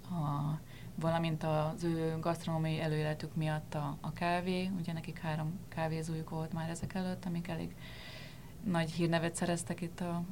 [0.04, 0.60] a,
[0.96, 6.70] valamint az ő gasztronómiai előéletük miatt a, a kávé, ugye nekik három kávézójuk volt már
[6.70, 7.76] ezek előtt, amik elég
[8.64, 10.24] nagy hírnevet szereztek itt a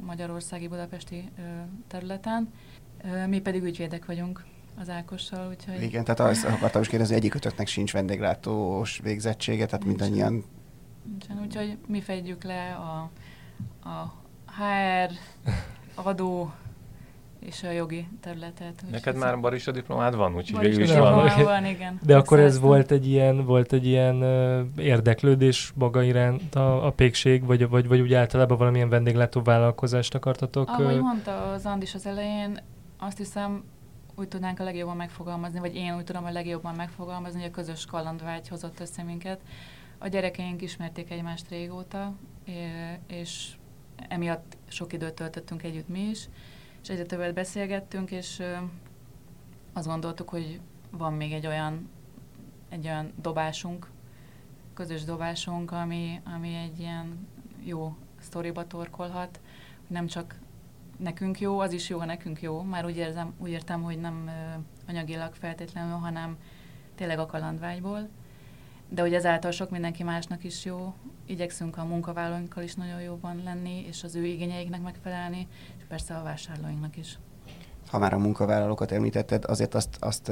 [0.00, 1.42] magyarországi budapesti ö,
[1.86, 2.52] területen,
[3.26, 4.44] mi pedig ügyvédek vagyunk
[4.80, 5.82] az Ákossal, úgyhogy...
[5.82, 10.00] Igen, tehát azt akartam is kérdezni, egyikötöknek sincs vendéglátós végzettsége, tehát Nincs.
[10.00, 10.44] mindannyian...
[11.04, 13.10] Nincsen, úgyhogy mi fedjük le a,
[13.88, 14.14] a
[14.46, 15.12] HR,
[15.94, 16.52] adó
[17.46, 18.82] és a jogi területet.
[18.90, 21.30] Neked már barista diplomád van, úgyhogy végül is van.
[21.44, 22.00] van, igen.
[22.02, 22.68] De akkor ez Megszereztem.
[22.68, 24.22] volt egy ilyen, volt egy ilyen
[24.76, 30.68] érdeklődés maga iránt a, a pékség, vagy, vagy, vagy úgy általában valamilyen vendéglátó vállalkozást akartatok?
[30.68, 32.58] Ahogy mondta az Andis az elején,
[33.02, 33.64] azt hiszem,
[34.14, 37.84] úgy tudnánk a legjobban megfogalmazni, vagy én úgy tudom a legjobban megfogalmazni, hogy a közös
[37.84, 39.40] kalandvágy hozott össze minket.
[39.98, 42.14] A gyerekeink ismerték egymást régóta,
[43.06, 43.56] és
[44.08, 46.28] emiatt sok időt töltöttünk együtt mi is,
[46.82, 48.42] és egyre többet beszélgettünk, és
[49.72, 50.60] azt gondoltuk, hogy
[50.90, 51.90] van még egy olyan,
[52.68, 53.90] egy olyan dobásunk,
[54.74, 57.28] közös dobásunk, ami, ami egy ilyen
[57.64, 59.40] jó sztoriba torkolhat,
[59.86, 60.40] hogy nem csak
[61.02, 62.62] nekünk jó, az is jó, ha nekünk jó.
[62.62, 64.30] Már úgy, érzem, úgy értem, hogy nem
[64.88, 66.36] anyagilag feltétlenül, hanem
[66.94, 68.08] tényleg a kalandvágyból.
[68.88, 70.94] De hogy ezáltal sok mindenki másnak is jó.
[71.26, 76.22] Igyekszünk a munkavállalóinkkal is nagyon jóban lenni, és az ő igényeiknek megfelelni, és persze a
[76.22, 77.18] vásárlóinknak is.
[77.86, 80.28] Ha már a munkavállalókat említetted, azért azt, azt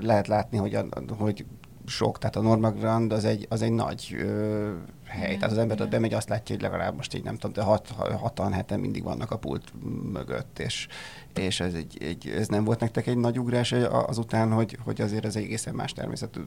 [0.00, 0.86] lehet látni, hogy, a,
[1.18, 1.46] hogy
[1.86, 4.72] sok, tehát a Norma Grand az egy, az egy nagy ö,
[5.04, 5.26] hely.
[5.26, 6.00] Igen, Tehát az ember ott igen.
[6.00, 7.88] bemegy, azt látja, hogy legalább most így nem tudom, de hat,
[8.20, 9.72] hatan, heten mindig vannak a pult
[10.12, 10.88] mögött, és,
[11.34, 15.24] és ez, egy, egy, ez nem volt nektek egy nagy ugrás azután, hogy, hogy azért
[15.24, 16.40] ez egy egészen más természetű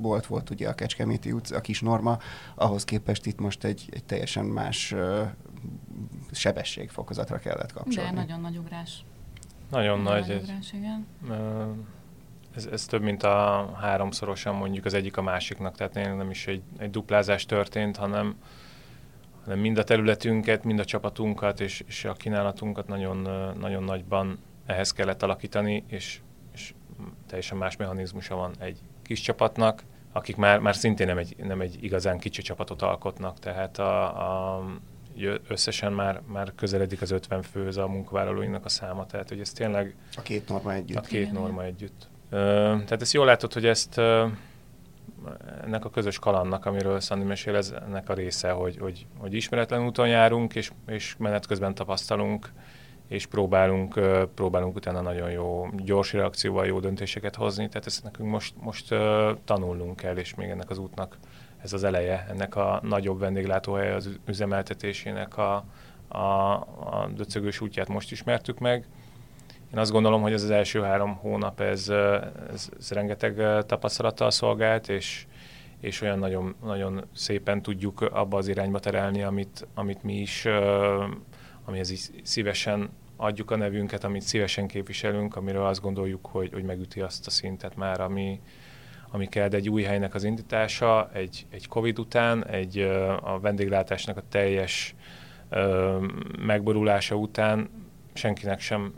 [0.00, 2.18] bolt volt ugye a Kecskeméti utca, a kis Norma,
[2.54, 5.22] ahhoz képest itt most egy, egy teljesen más ö,
[6.30, 8.10] sebességfokozatra kellett kapcsolni.
[8.10, 9.04] De nagyon nagy ugrás.
[9.70, 10.30] Nagyon Nagyon nagy.
[10.30, 11.06] Ez, ugrás, igen.
[11.28, 11.64] ö,
[12.54, 16.62] ez, ez több, mint a háromszorosan mondjuk az egyik a másiknak, tehát nem is egy,
[16.78, 18.34] egy duplázás történt, hanem,
[19.44, 23.16] hanem mind a területünket, mind a csapatunkat és, és a kínálatunkat nagyon,
[23.58, 26.20] nagyon nagyban ehhez kellett alakítani, és,
[26.54, 26.74] és
[27.26, 29.82] teljesen más mechanizmusa van egy kis csapatnak,
[30.12, 34.64] akik már, már szintén nem egy, nem egy igazán kicsi csapatot alkotnak, tehát a, a,
[35.48, 39.94] összesen már, már közeledik az 50 fő a munkavállalóinknak a száma, tehát hogy ez tényleg
[40.16, 40.96] A két Norma együtt.
[40.96, 42.08] a két norma együtt.
[42.30, 43.98] Tehát ezt jól látod, hogy ezt
[45.64, 49.84] ennek a közös kalannak, amiről Szandi mesél, ez ennek a része, hogy, hogy, hogy ismeretlen
[49.86, 52.52] úton járunk, és, és menet közben tapasztalunk,
[53.08, 54.00] és próbálunk,
[54.34, 58.94] próbálunk utána nagyon jó, gyors reakcióval jó döntéseket hozni, tehát ezt nekünk most, most
[59.44, 61.18] tanulnunk kell, és még ennek az útnak
[61.62, 65.64] ez az eleje, ennek a nagyobb vendéglátóhely az üzemeltetésének a,
[66.08, 68.86] a, a döcögős útját most ismertük meg,
[69.72, 71.88] én azt gondolom, hogy ez az első három hónap, ez,
[72.52, 75.26] ez, ez rengeteg tapasztalattal szolgált, és,
[75.80, 80.46] és olyan nagyon, nagyon szépen tudjuk abba az irányba terelni, amit, amit mi is,
[81.64, 87.00] amihez is szívesen adjuk a nevünket, amit szívesen képviselünk, amiről azt gondoljuk, hogy, hogy megüti
[87.00, 88.40] azt a szintet már, ami,
[89.10, 92.78] ami kell, egy új helynek az indítása, egy, egy Covid után, egy
[93.22, 94.94] a vendéglátásnak a teljes
[96.38, 97.70] megborulása után
[98.12, 98.94] senkinek sem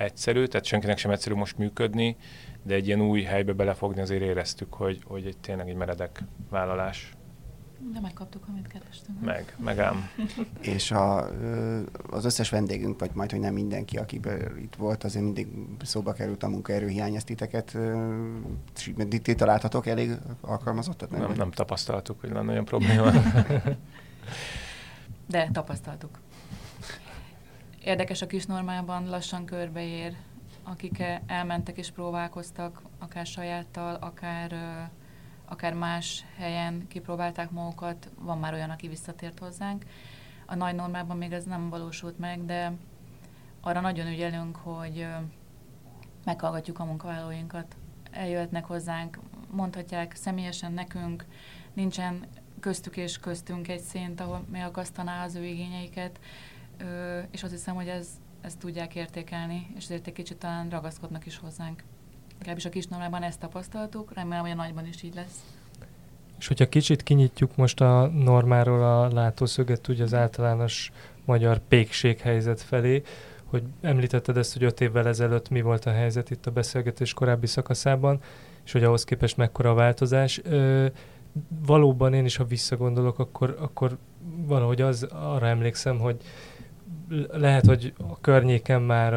[0.00, 2.16] egyszerű, tehát senkinek sem egyszerű most működni,
[2.62, 7.14] de egy ilyen új helybe belefogni azért éreztük, hogy, hogy egy, tényleg egy meredek vállalás.
[7.92, 9.20] De megkaptuk, amit kerestünk.
[9.20, 10.10] Meg, meg ám.
[10.60, 11.28] És a,
[12.10, 14.20] az összes vendégünk, vagy majd, hogy nem mindenki, aki
[14.58, 15.48] itt volt, azért mindig
[15.82, 17.78] szóba került a munkaerőhiány, ezt titeket
[19.22, 20.10] ti találtatok elég
[20.40, 21.10] alkalmazottat?
[21.10, 23.10] Nem, nem, nem tapasztaltuk, hogy lenne olyan probléma.
[25.30, 26.18] De tapasztaltuk.
[27.84, 30.16] Érdekes a kis normában, lassan körbeér,
[30.62, 34.54] akik elmentek és próbálkoztak, akár sajáttal, akár,
[35.44, 39.84] akár más helyen kipróbálták magukat, van már olyan, aki visszatért hozzánk.
[40.46, 42.72] A nagy normában még ez nem valósult meg, de
[43.60, 45.06] arra nagyon ügyelünk, hogy
[46.24, 47.76] meghallgatjuk a munkavállalóinkat.
[48.10, 49.18] Eljöhetnek hozzánk,
[49.50, 51.24] mondhatják személyesen nekünk,
[51.72, 52.26] nincsen
[52.60, 56.20] köztük és köztünk egy szint, ahol megakasztaná az ő igényeiket,
[57.30, 58.08] és azt hiszem, hogy ez,
[58.40, 61.82] ezt tudják értékelni, és ezért egy kicsit talán ragaszkodnak is hozzánk.
[62.38, 65.44] Legalábbis a kis normában ezt tapasztaltuk, remélem, hogy a nagyban is így lesz.
[66.38, 70.92] És hogyha kicsit kinyitjuk most a normáról a látószöget, ugye az általános
[71.24, 73.02] magyar pékség helyzet felé,
[73.44, 77.46] hogy említetted ezt, hogy öt évvel ezelőtt mi volt a helyzet itt a beszélgetés korábbi
[77.46, 78.20] szakaszában,
[78.64, 80.40] és hogy ahhoz képest mekkora a változás.
[80.44, 80.86] Ö,
[81.66, 83.96] valóban én is, ha visszagondolok, akkor, akkor
[84.46, 86.16] valahogy az, arra emlékszem, hogy
[87.32, 89.12] lehet, hogy a környéken már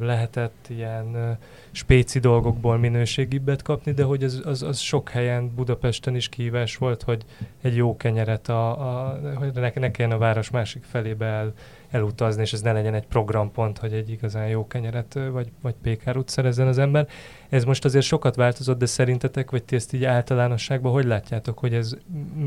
[0.00, 1.38] lehetett ilyen
[1.70, 7.02] spéci dolgokból minőségibbet kapni, de hogy az, az, az sok helyen Budapesten is kihívás volt,
[7.02, 7.24] hogy
[7.62, 11.52] egy jó kenyeret, a, a, hogy ne, ne kelljen a város másik felébe el,
[11.90, 16.28] elutazni, és ez ne legyen egy programpont, hogy egy igazán jó kenyeret vagy, vagy pékárút
[16.28, 17.08] szerezzen az ember.
[17.48, 21.74] Ez most azért sokat változott, de szerintetek, vagy ti ezt így általánosságban, hogy látjátok, hogy
[21.74, 21.96] ez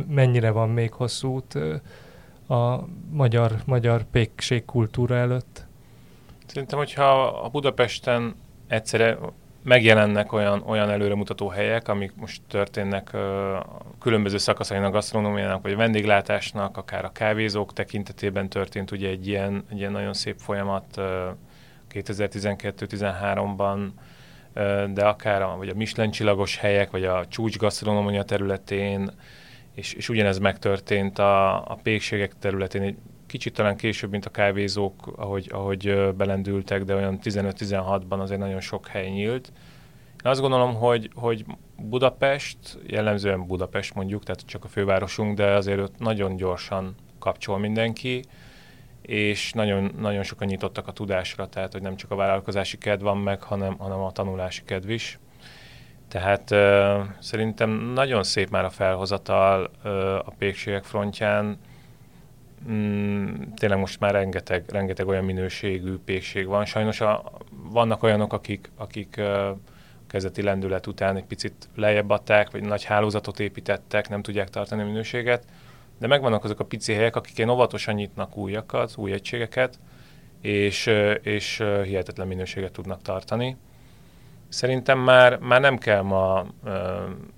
[0.08, 1.58] mennyire van még hosszú út
[2.52, 5.66] a magyar, magyar pékség kultúra előtt?
[6.46, 8.36] Szerintem, hogyha a Budapesten
[8.68, 9.18] egyszerre
[9.64, 13.18] megjelennek olyan, olyan előremutató helyek, amik most történnek
[14.00, 19.64] különböző szakaszainak a gasztronómiának, vagy a vendéglátásnak, akár a kávézók tekintetében történt ugye egy ilyen,
[19.70, 21.06] egy ilyen nagyon szép folyamat uh,
[21.94, 23.88] 2012-13-ban,
[24.56, 29.12] uh, de akár a, vagy a Michelin csillagos helyek, vagy a csúcs gasztronómia területén,
[29.82, 35.08] és, és ugyanez megtörtént a, a pékségek területén, egy kicsit talán később, mint a kávézók,
[35.16, 39.52] ahogy, ahogy belendültek, de olyan 15-16-ban azért nagyon sok hely nyílt.
[40.24, 45.80] Én azt gondolom, hogy, hogy Budapest, jellemzően Budapest mondjuk, tehát csak a fővárosunk, de azért
[45.80, 48.24] ott nagyon gyorsan kapcsol mindenki,
[49.02, 53.18] és nagyon, nagyon sokan nyitottak a tudásra, tehát hogy nem csak a vállalkozási kedv van
[53.18, 55.20] meg, hanem, hanem a tanulási kedv is.
[56.12, 61.58] Tehát uh, szerintem nagyon szép már a felhozatal uh, a pékségek frontján,
[62.70, 66.66] mm, tényleg most már rengeteg, rengeteg olyan minőségű pékség van.
[66.66, 69.58] Sajnos a, vannak olyanok, akik, akik uh,
[70.08, 74.86] kezdeti lendület után egy picit lejjebb adták, vagy nagy hálózatot építettek, nem tudják tartani a
[74.86, 75.46] minőséget,
[76.00, 79.80] de megvannak azok a pici helyek, akik ilyen óvatosan nyitnak újakat, új egységeket,
[80.42, 80.90] és,
[81.22, 83.58] és hihetetlen minőséget tudnak tartani.
[84.52, 86.72] Szerintem már, már nem kell ma uh,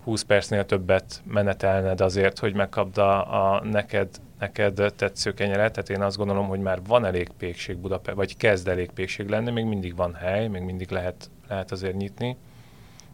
[0.03, 4.07] 20 percnél többet menetelned azért, hogy megkapd a, a neked
[4.39, 8.67] neked tetsző kenyeret, tehát én azt gondolom, hogy már van elég pékség Budapest, vagy kezd
[8.67, 12.37] elég pékség lenni, még mindig van hely, még mindig lehet, lehet azért nyitni.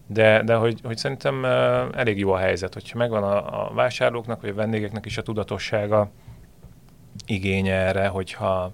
[0.08, 4.42] De, de hogy, hogy szerintem uh, elég jó a helyzet, hogyha megvan a, a vásárlóknak,
[4.42, 6.10] vagy a vendégeknek is a tudatossága,
[7.26, 8.72] igénye erre, hogyha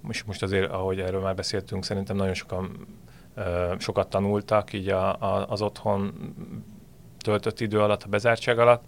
[0.00, 2.86] most, most azért, ahogy erről már beszéltünk, szerintem nagyon sokan
[3.78, 6.12] sokat tanultak így a, a, az otthon
[7.18, 8.84] töltött idő alatt, a bezártság alatt,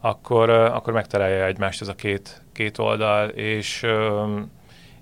[0.00, 3.86] akkor, akkor megtalálja egymást ez a két, két oldal, és,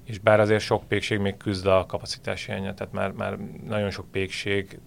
[0.05, 4.11] és bár azért sok pékség még küzd a kapacitási hiánya, tehát már, már nagyon sok
[4.11, 4.79] pékség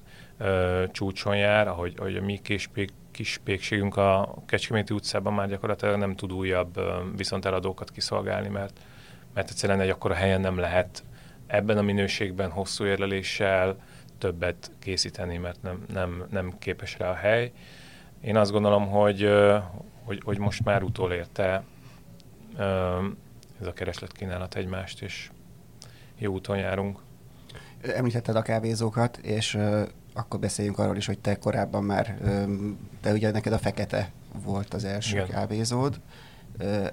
[0.91, 5.97] csúcson jár, ahogy, ahogy a mi kis, pék, kis pékségünk a Kecskeméti utcában már gyakorlatilag
[5.97, 6.80] nem tud újabb
[7.17, 8.80] viszont eladókat kiszolgálni, mert,
[9.34, 11.04] mert egyszerűen egy akkora helyen nem lehet
[11.49, 13.77] ebben a minőségben hosszú érleléssel
[14.17, 17.51] többet készíteni, mert nem, nem, nem képes rá a hely.
[18.21, 19.29] Én azt gondolom, hogy,
[20.03, 21.63] hogy, hogy most már utolérte
[23.59, 25.29] ez a kereslet kínálat egymást, és
[26.17, 26.99] jó úton járunk.
[27.81, 29.57] Említetted a kávézókat, és
[30.13, 32.17] akkor beszéljünk arról is, hogy te korábban már,
[33.01, 34.12] te ugye neked a fekete
[34.43, 35.27] volt az első Igen.
[35.27, 35.99] kávézód.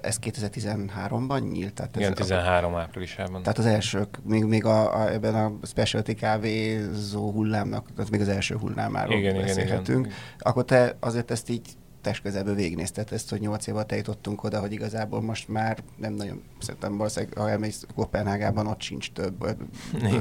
[0.01, 1.73] Ez 2013-ban nyílt?
[1.73, 3.41] Tehát Igen, 13 a, áprilisában.
[3.41, 8.27] Tehát az elsők, még, még a, a, ebben a specialty kávézó hullámnak, tehát még az
[8.27, 9.87] első hullámáról igen, beszélhetünk.
[9.87, 10.17] Igen, igen.
[10.39, 11.67] Akkor te azért ezt így
[12.01, 16.43] testközelből végignézted ezt, hogy nyolc év alatt eljutottunk oda, hogy igazából most már nem nagyon,
[16.59, 19.55] szerintem valószínűleg, ha elmész Kopenhágában, ott sincs több.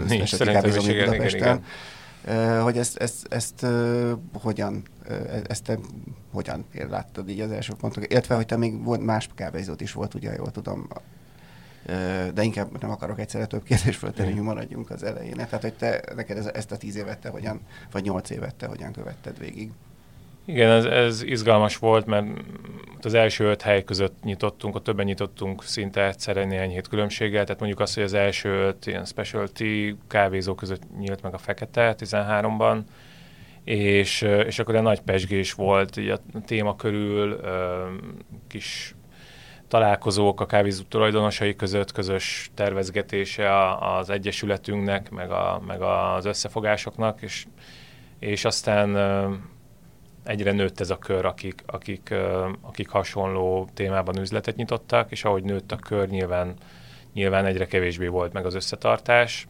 [0.09, 1.64] Nincs, szerintem is igen, igen, igen.
[2.62, 3.67] Hogy ezt, ezt, ezt
[4.33, 4.83] hogyan,
[5.47, 5.79] ezt te
[6.33, 10.15] hogyan láttad így az első pontok, illetve hogy te még volt más kávézót is volt,
[10.15, 10.89] ugye, jól tudom,
[12.35, 15.35] de inkább nem akarok egyszerre több kérdést föltenni, hogy maradjunk az elején.
[15.35, 17.61] Tehát, hogy te neked ezt a tíz évet te hogyan,
[17.91, 19.71] vagy nyolc évet te hogyan követted végig?
[20.46, 22.26] Igen, ez, ez izgalmas volt, mert
[23.02, 27.61] az első öt hely között nyitottunk, a többen nyitottunk szinte egyszerre néhány hét különbséggel, tehát
[27.61, 32.78] mondjuk azt, hogy az első öt ilyen specialty kávézó között nyílt meg a fekete 13-ban,
[33.64, 37.40] és, és akkor egy nagy pesgés volt így a téma körül,
[38.48, 38.94] kis
[39.68, 47.46] találkozók a kávézó tulajdonosai között, közös tervezgetése az egyesületünknek, meg, a, meg az összefogásoknak, és,
[48.18, 48.96] és aztán
[50.27, 52.15] egyre nőtt ez a kör, akik, akik,
[52.61, 56.55] akik hasonló témában üzletet nyitottak, és ahogy nőtt a kör, nyilván,
[57.12, 59.49] nyilván egyre kevésbé volt meg az összetartás,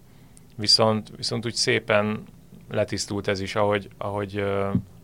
[0.57, 2.25] viszont, viszont úgy szépen
[2.71, 4.45] letisztult ez is, ahogy, ahogy,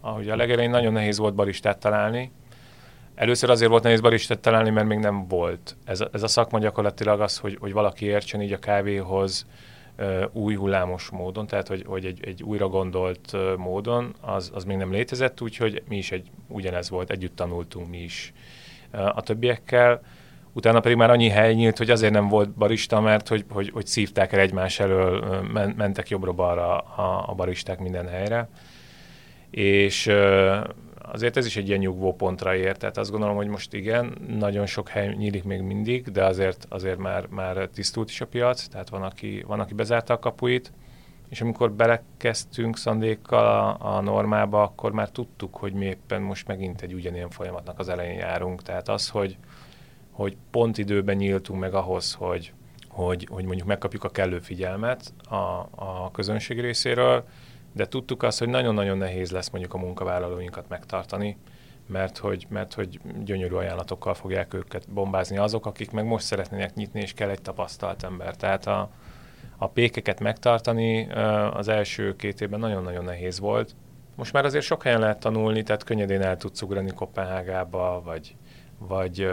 [0.01, 2.31] ahogy a legelején nagyon nehéz volt baristát találni.
[3.15, 5.77] Először azért volt nehéz baristát találni, mert még nem volt.
[5.85, 9.47] Ez a, ez a szakma gyakorlatilag az, hogy, hogy valaki értsen így a kávéhoz,
[10.33, 14.93] új hullámos módon, tehát hogy, hogy egy, egy újra gondolt módon, az, az még nem
[14.93, 18.33] létezett, úgyhogy mi is egy, ugyanez volt, együtt tanultunk mi is
[18.91, 20.03] a többiekkel.
[20.53, 23.87] Utána pedig már annyi hely nyílt, hogy azért nem volt barista, mert hogy, hogy, hogy
[23.87, 25.43] szívták el egymás elől,
[25.77, 28.49] mentek jobbra-balra a, a baristák minden helyre.
[29.51, 30.11] És
[31.03, 34.67] azért ez is egy ilyen nyugvó pontra ér, tehát azt gondolom, hogy most igen, nagyon
[34.67, 38.89] sok hely nyílik még mindig, de azért, azért már, már tisztult is a piac, tehát
[38.89, 40.73] van aki, van, aki bezárta a kapuit,
[41.29, 46.83] és amikor belekezdtünk Szandékkal a, a normába, akkor már tudtuk, hogy mi éppen most megint
[46.83, 48.63] egy ugyanilyen folyamatnak az elején járunk.
[48.63, 49.37] Tehát az, hogy,
[50.11, 52.53] hogy pont időben nyíltunk meg ahhoz, hogy,
[52.89, 57.25] hogy, hogy mondjuk megkapjuk a kellő figyelmet a, a közönség részéről,
[57.73, 61.37] de tudtuk azt, hogy nagyon-nagyon nehéz lesz mondjuk a munkavállalóinkat megtartani,
[61.87, 67.01] mert hogy, mert hogy gyönyörű ajánlatokkal fogják őket bombázni azok, akik meg most szeretnének nyitni,
[67.01, 68.37] és kell egy tapasztalt ember.
[68.37, 68.91] Tehát a,
[69.57, 71.11] a pékeket megtartani
[71.53, 73.75] az első két évben nagyon-nagyon nehéz volt.
[74.15, 78.37] Most már azért sok helyen lehet tanulni, tehát könnyedén el tudsz ugrani Kopenhágába, vagy,
[78.79, 79.31] vagy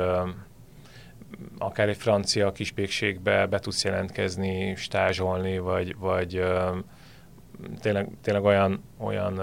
[1.58, 6.44] akár egy francia kispékségbe be tudsz jelentkezni, stázsolni, vagy, vagy
[7.80, 9.42] tényleg, tényleg olyan, olyan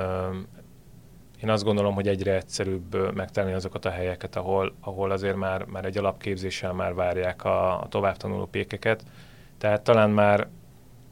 [1.43, 5.85] én azt gondolom, hogy egyre egyszerűbb megtalálni azokat a helyeket, ahol, ahol azért már, már
[5.85, 9.03] egy alapképzéssel már várják a, a továbbtanuló pékeket.
[9.59, 10.49] Tehát talán már,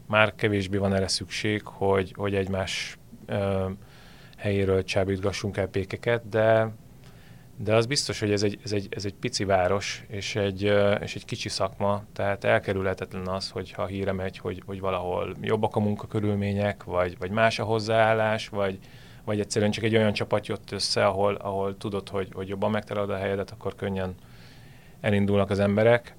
[0.07, 3.66] már kevésbé van erre szükség, hogy, hogy egymás ö,
[4.36, 6.68] helyéről csábítgassunk el pékeket, de,
[7.57, 10.62] de az biztos, hogy ez egy, ez egy, ez egy pici város, és egy,
[11.00, 15.76] és egy kicsi szakma, tehát elkerülhetetlen az, hogy ha híre megy, hogy, hogy valahol jobbak
[15.76, 18.78] a munkakörülmények, vagy, vagy más a hozzáállás, vagy,
[19.24, 23.11] vagy egyszerűen csak egy olyan csapat jött össze, ahol, ahol tudod, hogy, hogy jobban megtalálod
[23.11, 24.14] a helyedet, akkor könnyen
[25.00, 26.14] elindulnak az emberek.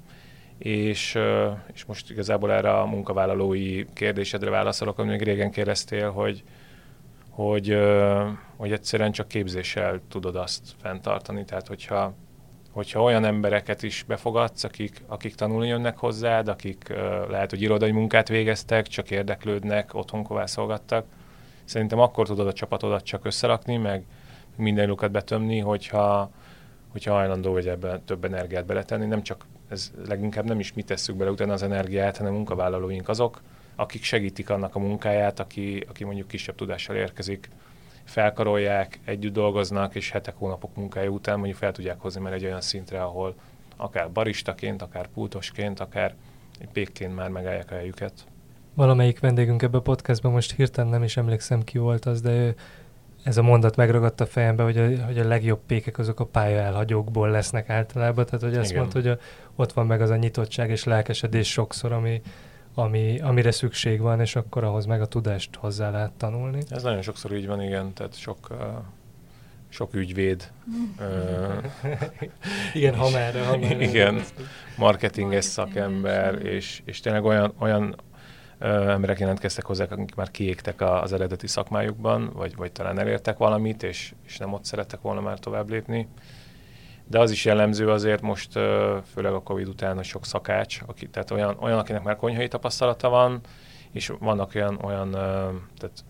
[0.57, 1.19] És,
[1.73, 6.43] és most igazából erre a munkavállalói kérdésedre válaszolok, amit még régen kérdeztél, hogy,
[7.35, 7.77] hogy,
[8.57, 11.45] hogy egyszerűen csak képzéssel tudod azt fenntartani.
[11.45, 12.13] Tehát, hogyha,
[12.71, 16.93] hogyha olyan embereket is befogadsz, akik, akik tanulni jönnek hozzád, akik
[17.29, 21.05] lehet, hogy irodai munkát végeztek, csak érdeklődnek, otthon kovászolgattak,
[21.65, 24.03] szerintem akkor tudod a csapatodat csak összerakni, meg
[24.55, 26.29] minden lukat betömni, hogyha,
[26.91, 29.05] hogyha hajlandó vagy ebben több energiát beletenni.
[29.05, 33.41] Nem csak, ez leginkább nem is mi tesszük bele utána az energiát, hanem munkavállalóink azok,
[33.75, 37.49] akik segítik annak a munkáját, aki, aki mondjuk kisebb tudással érkezik,
[38.03, 42.61] felkarolják, együtt dolgoznak, és hetek, hónapok munkája után mondjuk fel tudják hozni már egy olyan
[42.61, 43.35] szintre, ahol
[43.75, 46.15] akár baristaként, akár pultosként, akár
[46.73, 48.13] pékként már megállják a helyüket.
[48.73, 52.55] Valamelyik vendégünk ebbe a podcastban, most hirtelen nem is emlékszem ki volt az, de ő,
[53.23, 56.57] ez a mondat megragadta a fejembe, hogy a, hogy a legjobb pékek azok a pálya
[56.57, 59.17] elhagyókból lesznek általában, tehát hogy azt mondta, hogy a,
[59.55, 62.21] ott van meg az a nyitottság és lelkesedés sokszor, ami,
[62.75, 66.63] ami, amire szükség van, és akkor ahhoz meg a tudást hozzá lehet tanulni.
[66.69, 68.57] Ez nagyon sokszor így van, igen, tehát sok, uh,
[69.69, 70.51] sok ügyvéd.
[70.99, 71.63] uh,
[72.73, 73.83] igen, ha merre, ha merre.
[73.83, 74.21] Igen,
[74.77, 77.95] marketinges szakember, és, és tényleg olyan, olyan
[78.61, 83.83] uh, emberek jelentkeztek hozzá, akik már kiégtek az eredeti szakmájukban, vagy, vagy talán elértek valamit,
[83.83, 86.07] és, és nem ott szerettek volna már tovább lépni
[87.07, 88.51] de az is jellemző azért most,
[89.13, 93.09] főleg a Covid után, hogy sok szakács, aki, tehát olyan, olyan, akinek már konyhai tapasztalata
[93.09, 93.41] van,
[93.91, 95.11] és vannak olyan, olyan
[95.77, 96.03] tehát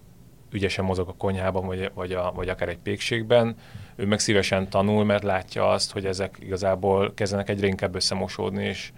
[0.51, 3.55] ügyesen mozog a konyhában, vagy, vagy, a, vagy akár egy pékségben,
[3.95, 8.91] ő meg szívesen tanul, mert látja azt, hogy ezek igazából kezdenek egyre inkább összemosódni, és,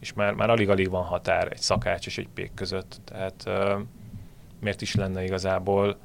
[0.00, 3.00] és már, már alig-alig van határ egy szakács és egy pék között.
[3.04, 3.50] Tehát
[4.60, 5.98] miért is lenne igazából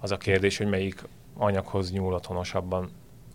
[0.00, 1.02] az a kérdés, hogy melyik
[1.36, 2.90] anyaghoz nyúl otthonosabban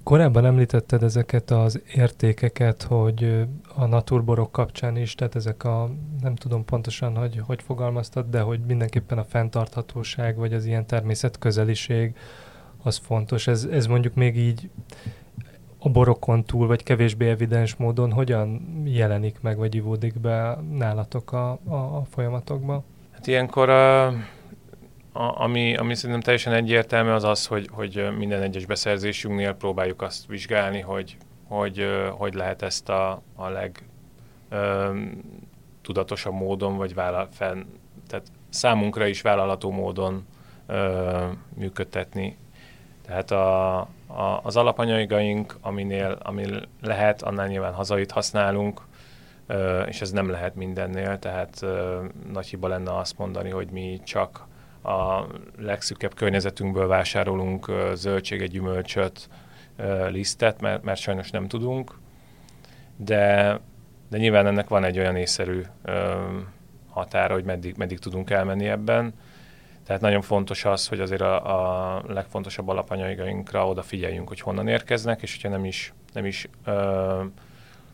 [0.08, 3.46] Korábban említetted ezeket az értékeket, hogy
[3.76, 5.90] a naturborok kapcsán is, tehát ezek a,
[6.22, 12.16] nem tudom pontosan, hogy hogy fogalmaztad, de hogy mindenképpen a fenntarthatóság, vagy az ilyen természetközeliség,
[12.84, 13.48] az fontos.
[13.48, 14.70] Ez, ez mondjuk még így
[15.80, 21.60] a borokon túl, vagy kevésbé evidens módon hogyan jelenik meg, vagy ivódik be nálatok a,
[21.66, 22.84] a, a folyamatokba?
[23.12, 24.14] Hát ilyenkor uh
[25.18, 30.26] a, ami, ami szerintem teljesen egyértelmű az az, hogy, hogy minden egyes beszerzésünknél próbáljuk azt
[30.26, 33.84] vizsgálni, hogy hogy, hogy lehet ezt a, a leg
[34.50, 34.92] ö,
[35.82, 37.64] tudatosabb módon, vagy vállal, fenn,
[38.08, 40.26] tehát számunkra is vállalható módon
[40.66, 42.38] ö, működtetni.
[43.06, 46.46] Tehát a, a, az alapanyagaink, aminél, ami
[46.82, 48.82] lehet, annál nyilván hazait használunk,
[49.48, 54.02] ö, és ez nem lehet mindennél, tehát ö, nagy hiba lenne azt mondani, hogy mi
[54.04, 54.46] csak
[54.88, 55.28] a
[55.58, 59.30] legszűkebb környezetünkből vásárolunk zöldséget, gyümölcsöt,
[60.10, 62.00] lisztet, mert, mert sajnos nem tudunk,
[62.96, 63.60] de,
[64.10, 65.62] de nyilván ennek van egy olyan észszerű
[66.90, 69.14] határa, hogy meddig, meddig tudunk elmenni ebben.
[69.86, 75.34] Tehát nagyon fontos az, hogy azért a, a legfontosabb alapanyagainkra odafigyeljünk, hogy honnan érkeznek, és
[75.34, 77.24] hogyha nem is, nem is ö,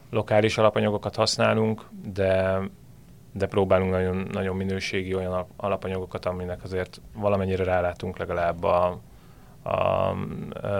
[0.10, 2.60] lokális alapanyagokat használunk, de
[3.34, 9.00] de próbálunk nagyon, nagyon minőségi olyan alapanyagokat, aminek azért valamennyire rálátunk legalább a,
[9.64, 10.16] a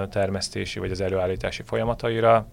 [0.10, 2.46] termesztési vagy az előállítási folyamataira.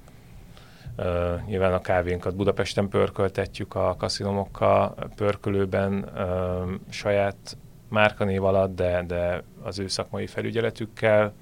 [0.96, 7.56] Uh, nyilván a kávénkat Budapesten pörköltetjük a kaszinomokkal, pörkölőben uh, saját
[7.88, 11.32] márkanév alatt, de, de az ő szakmai felügyeletükkel.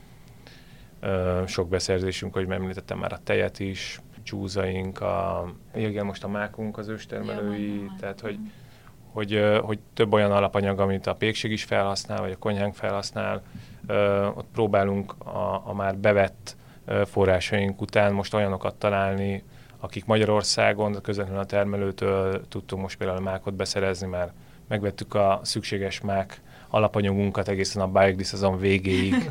[1.02, 6.78] Uh, sok beszerzésünk, hogy említettem már a tejet is, csúzaink, a, igen, most a mákunk
[6.78, 8.38] az őstermelői, Ja, tehát hogy,
[9.12, 13.42] hogy, hogy több olyan alapanyag, amit a pékség is felhasznál, vagy a konyhánk felhasznál,
[14.34, 16.56] ott próbálunk a, a már bevett
[17.04, 19.42] forrásaink után most olyanokat találni,
[19.80, 24.32] akik Magyarországon közvetlenül a termelőtől tudtunk most például a mákot beszerezni, mert
[24.68, 26.40] megvettük a szükséges mák
[26.70, 29.14] alapanyagunkat egészen a Bike szezon végéig.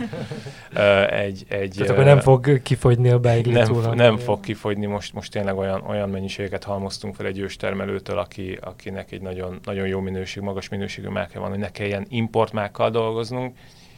[1.09, 5.13] egy, egy, Tehát akkor nem fog kifogyni a Bike Nem, túl, nem fog kifogyni, most,
[5.13, 9.99] most tényleg olyan, olyan mennyiségeket halmoztunk fel egy őstermelőtől, aki, akinek egy nagyon, nagyon jó
[9.99, 13.55] minőség, magas minőségű mákja van, hogy ne kelljen importmákkal dolgoznunk.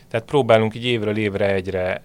[0.08, 2.02] Tehát próbálunk így évről évre egyre,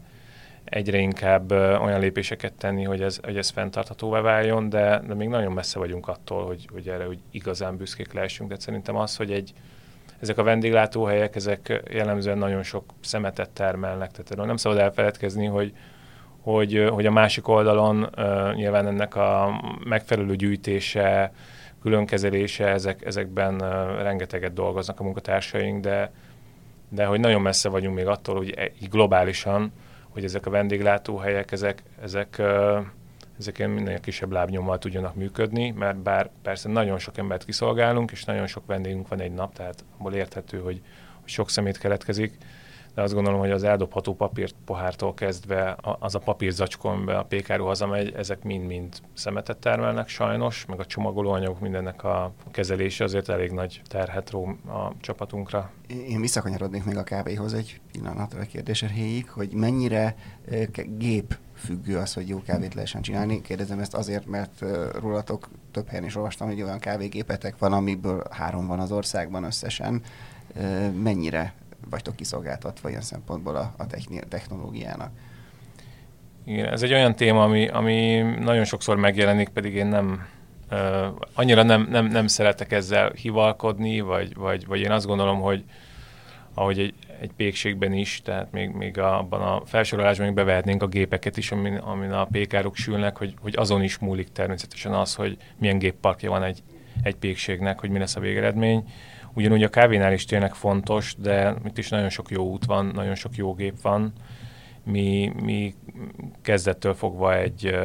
[0.64, 5.53] egyre inkább olyan lépéseket tenni, hogy ez, hogy ez fenntarthatóvá váljon, de, de még nagyon
[5.53, 8.49] messze vagyunk attól, hogy, hogy erre hogy igazán büszkék lehessünk.
[8.51, 9.53] De szerintem az, hogy egy,
[10.21, 15.73] ezek a vendéglátóhelyek, ezek jellemzően nagyon sok szemetet termelnek, tehát nem szabad elfeledkezni, hogy,
[16.41, 21.33] hogy, hogy a másik oldalon uh, nyilván ennek a megfelelő gyűjtése,
[21.83, 26.12] különkezelése, ezek, ezekben uh, rengeteget dolgoznak a munkatársaink, de,
[26.89, 29.73] de hogy nagyon messze vagyunk még attól, hogy e, globálisan,
[30.09, 32.79] hogy ezek a vendéglátóhelyek, ezek, ezek uh,
[33.39, 38.47] ezeken minél kisebb lábnyommal tudjanak működni, mert bár persze nagyon sok embert kiszolgálunk, és nagyon
[38.47, 40.80] sok vendégünk van egy nap, tehát abból érthető, hogy,
[41.20, 42.39] hogy sok szemét keletkezik,
[42.95, 47.64] de azt gondolom, hogy az eldobható papírt pohártól kezdve az a papírzacskó, amiben a pékáru
[47.64, 53.82] hazamegy, ezek mind-mind szemetet termelnek sajnos, meg a csomagolóanyagok mindennek a kezelése azért elég nagy
[53.89, 55.70] terhet ró a csapatunkra.
[56.09, 58.85] Én visszakanyarodnék még a kávéhoz egy pillanatra a kérdés
[59.28, 60.16] hogy mennyire
[60.99, 63.41] gép függő az, hogy jó kávét lehessen csinálni.
[63.41, 64.65] Kérdezem ezt azért, mert
[65.01, 70.03] rólatok több helyen is olvastam, hogy olyan kávégépetek van, amiből három van az országban összesen.
[71.03, 71.55] Mennyire
[71.91, 73.87] vagytok kiszolgáltatva ilyen szempontból a, a
[74.29, 75.11] technológiának?
[76.45, 80.27] Igen, ez egy olyan téma, ami, ami nagyon sokszor megjelenik, pedig én nem,
[80.71, 85.65] uh, annyira nem, nem, nem szeretek ezzel hivalkodni, vagy, vagy, vagy én azt gondolom, hogy
[86.55, 91.37] ahogy egy, egy pékségben is, tehát még, még abban a felsorolásban még bevehetnénk a gépeket
[91.37, 95.79] is, amin, amin a pékárok sülnek, hogy, hogy azon is múlik természetesen az, hogy milyen
[95.79, 96.63] gépparkja van egy,
[97.03, 98.85] egy pékségnek, hogy mi lesz a végeredmény.
[99.33, 103.15] Ugyanúgy a kávénál is tényleg fontos, de itt is nagyon sok jó út van, nagyon
[103.15, 104.13] sok jó gép van.
[104.85, 105.75] Mi, mi
[106.43, 107.77] kezdettől fogva egy,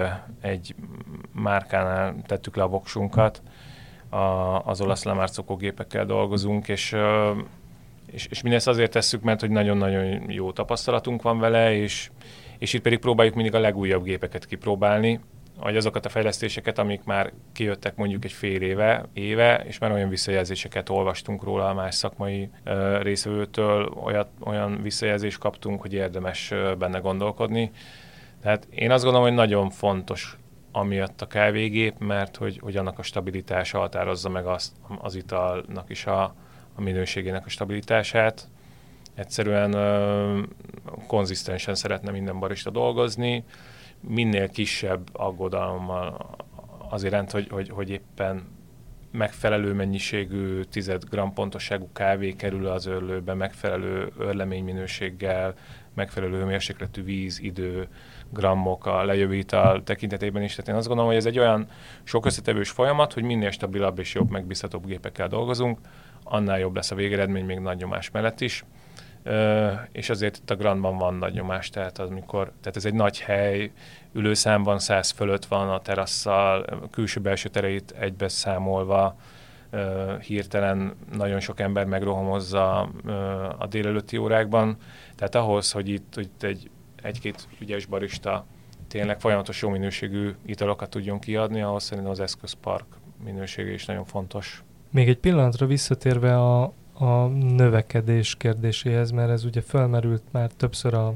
[0.42, 0.76] egy
[1.32, 3.42] márkánál tettük le a voksunkat,
[4.10, 4.18] a,
[4.66, 6.96] az olasz lemárcokó gépekkel dolgozunk, és
[8.12, 12.10] és, és mindezt azért tesszük, mert hogy nagyon-nagyon jó tapasztalatunk van vele, és,
[12.57, 15.20] és itt pedig próbáljuk mindig a legújabb gépeket kipróbálni,
[15.60, 20.10] vagy azokat a fejlesztéseket, amik már kijöttek mondjuk egy fél éve, éve, és már olyan
[20.10, 26.76] visszajelzéseket olvastunk róla a más szakmai uh, részvevőtől, olyat, olyan visszajelzést kaptunk, hogy érdemes uh,
[26.76, 27.72] benne gondolkodni.
[28.41, 30.38] Tehát én azt gondolom, hogy nagyon fontos
[30.72, 36.05] amiatt a kávégép, mert hogy, hogy annak a stabilitása határozza meg azt, az italnak is
[36.05, 36.36] a,
[36.80, 38.48] a minőségének a stabilitását.
[39.14, 40.46] Egyszerűen uh,
[41.08, 43.44] konzisztensen szeretne minden barista dolgozni,
[44.00, 46.36] minél kisebb aggodalommal
[46.90, 48.48] az iránt, hogy, hogy, hogy éppen
[49.12, 55.54] megfelelő mennyiségű 10 g pontosságú kávé kerül az örlőbe, megfelelő örleményminőséggel,
[55.94, 57.88] megfelelő hőmérsékletű víz, idő,
[58.30, 60.52] grammok a lejövő ital tekintetében is.
[60.52, 61.68] Tehát én azt gondolom, hogy ez egy olyan
[62.04, 65.80] sok összetevős folyamat, hogy minél stabilabb és jobb, megbízhatóbb gépekkel dolgozunk,
[66.24, 68.64] annál jobb lesz a végeredmény még nagy nyomás mellett is.
[69.26, 72.94] Uh, és azért itt a Grandban van nagy nyomás, tehát, az, amikor, tehát ez egy
[72.94, 73.72] nagy hely,
[74.14, 79.16] ülőszámban 100 fölött van a terasszal, külső-belső tereit egybe számolva,
[79.72, 83.14] uh, hirtelen nagyon sok ember megrohamozza uh,
[83.62, 84.78] a délelőtti órákban,
[85.16, 86.70] tehát ahhoz, hogy itt, itt egy,
[87.02, 88.46] egy-két ügyes barista
[88.90, 92.86] tényleg folyamatos jó minőségű italokat tudjon kiadni, ahhoz szerintem az eszközpark
[93.24, 94.64] minősége is nagyon fontos.
[94.90, 101.14] Még egy pillanatra visszatérve a, a növekedés kérdéséhez, mert ez ugye felmerült már többször a,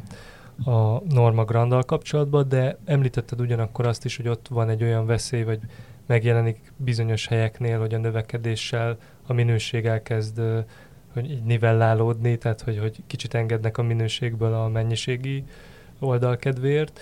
[0.71, 5.43] a Norma Grandal kapcsolatban, de említetted ugyanakkor azt is, hogy ott van egy olyan veszély,
[5.43, 5.59] vagy
[6.05, 8.97] megjelenik bizonyos helyeknél, hogy a növekedéssel
[9.28, 10.41] a minőség elkezd
[11.13, 15.43] hogy így nivellálódni, tehát hogy, hogy kicsit engednek a minőségből a mennyiségi
[15.99, 17.01] oldal kedvéért.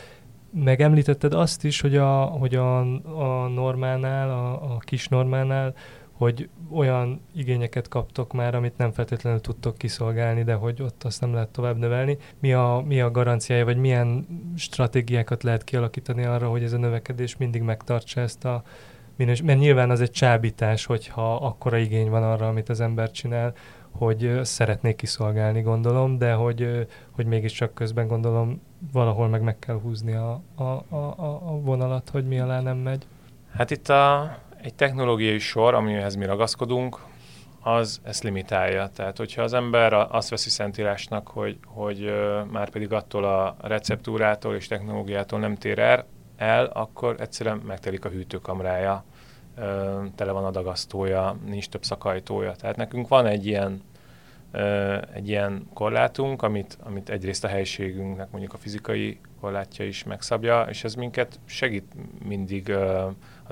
[0.53, 5.73] Megemlítetted azt is, hogy a, hogy a, a normánál, a, a kis normánál
[6.21, 11.33] hogy olyan igényeket kaptok már, amit nem feltétlenül tudtok kiszolgálni, de hogy ott azt nem
[11.33, 12.17] lehet tovább növelni.
[12.39, 17.37] Mi a, mi a garanciája, vagy milyen stratégiákat lehet kialakítani arra, hogy ez a növekedés
[17.37, 18.63] mindig megtartsa ezt a
[19.15, 23.53] minős, mert nyilván az egy csábítás, hogyha akkora igény van arra, amit az ember csinál,
[23.91, 28.61] hogy szeretnék kiszolgálni, gondolom, de hogy, hogy mégiscsak közben gondolom
[28.91, 31.15] valahol meg meg kell húzni a, a, a,
[31.45, 33.05] a vonalat, hogy mi alá nem megy.
[33.53, 36.99] Hát itt a, egy technológiai sor, amihez mi ragaszkodunk,
[37.63, 38.87] az ezt limitálja.
[38.87, 42.13] Tehát, hogyha az ember azt veszi szentírásnak, hogy, hogy
[42.51, 46.05] már pedig attól a receptúrától és technológiától nem tér el,
[46.37, 49.03] el, akkor egyszerűen megtelik a hűtőkamrája,
[50.15, 52.51] tele van a dagasztója, nincs több szakajtója.
[52.51, 53.81] Tehát nekünk van egy ilyen,
[55.13, 60.83] egy ilyen korlátunk, amit, amit egyrészt a helységünknek mondjuk a fizikai korlátja is megszabja, és
[60.83, 61.93] ez minket segít
[62.25, 62.73] mindig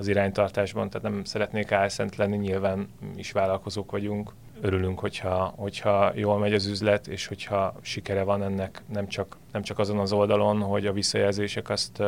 [0.00, 4.32] az iránytartásban, tehát nem szeretnék álszent lenni, nyilván is vállalkozók vagyunk.
[4.60, 9.62] Örülünk, hogyha, hogyha jól megy az üzlet, és hogyha sikere van ennek nem csak, nem
[9.62, 12.02] csak azon az oldalon, hogy a visszajelzések azt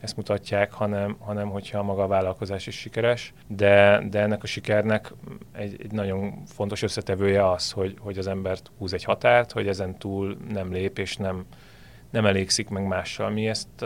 [0.00, 3.32] ezt mutatják, hanem, hanem hogyha maga a vállalkozás is sikeres.
[3.46, 5.12] De, de ennek a sikernek
[5.52, 9.98] egy, egy nagyon fontos összetevője az, hogy, hogy az embert húz egy határt, hogy ezen
[9.98, 11.44] túl nem lép és nem,
[12.10, 13.30] nem elégszik meg mással.
[13.30, 13.84] Mi ezt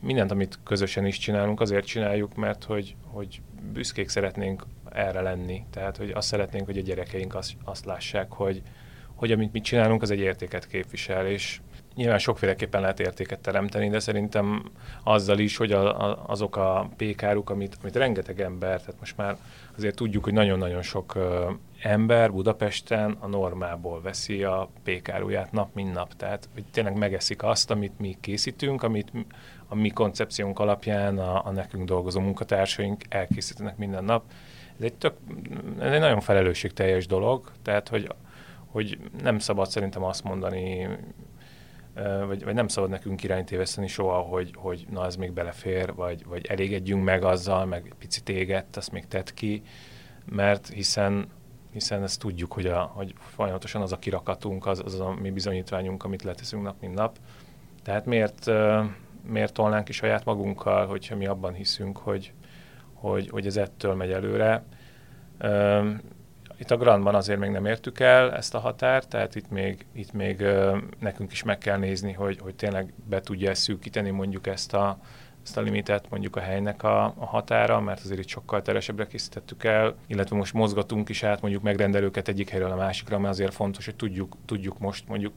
[0.00, 3.40] mindent, amit közösen is csinálunk, azért csináljuk, mert hogy, hogy
[3.72, 5.64] büszkék szeretnénk erre lenni.
[5.70, 8.62] Tehát, hogy azt szeretnénk, hogy a gyerekeink azt, azt lássák, hogy,
[9.14, 11.60] hogy amit mi csinálunk, az egy értéket képvisel, és
[11.94, 14.70] nyilván sokféleképpen lehet értéket teremteni, de szerintem
[15.02, 19.36] azzal is, hogy a, a, azok a pékáruk, amit, amit rengeteg ember, tehát most már
[19.76, 21.18] azért tudjuk, hogy nagyon-nagyon sok
[21.82, 26.14] ember Budapesten a normából veszi a pékáruját nap, mint nap.
[26.14, 29.12] Tehát, hogy tényleg megeszik azt, amit mi készítünk, amit
[29.68, 34.24] a mi koncepciónk alapján a, a nekünk dolgozó munkatársaink elkészítenek minden nap.
[34.78, 35.14] Ez egy, tök,
[35.78, 38.08] ez egy nagyon felelősségteljes dolog, tehát, hogy,
[38.66, 40.88] hogy nem szabad szerintem azt mondani,
[42.26, 46.24] vagy, vagy nem szabad nekünk irányt téveszteni soha, hogy, hogy na ez még belefér, vagy,
[46.26, 49.62] vagy elégedjünk meg azzal, meg picit égett, azt még tett ki,
[50.24, 51.28] mert hiszen
[51.72, 56.04] hiszen ezt tudjuk, hogy, a, hogy folyamatosan az a kirakatunk, az, az a mi bizonyítványunk,
[56.04, 57.18] amit leteszünk nap, mint nap.
[57.82, 58.50] Tehát miért,
[59.26, 62.32] miért tolnánk ki saját magunkkal, hogyha mi abban hiszünk, hogy,
[62.92, 64.64] hogy, hogy ez ettől megy előre.
[66.62, 70.12] Itt a Grandban azért még nem értük el ezt a határt, tehát itt még, itt
[70.12, 70.44] még
[70.98, 74.98] nekünk is meg kell nézni, hogy, hogy tényleg be tudja szűkíteni mondjuk ezt a,
[75.44, 79.64] ezt a limitet mondjuk a helynek a, a határa, mert azért itt sokkal teresebbre készítettük
[79.64, 83.84] el, illetve most mozgatunk is át mondjuk megrendelőket egyik helyről a másikra, mert azért fontos,
[83.84, 85.32] hogy tudjuk, tudjuk most mondjuk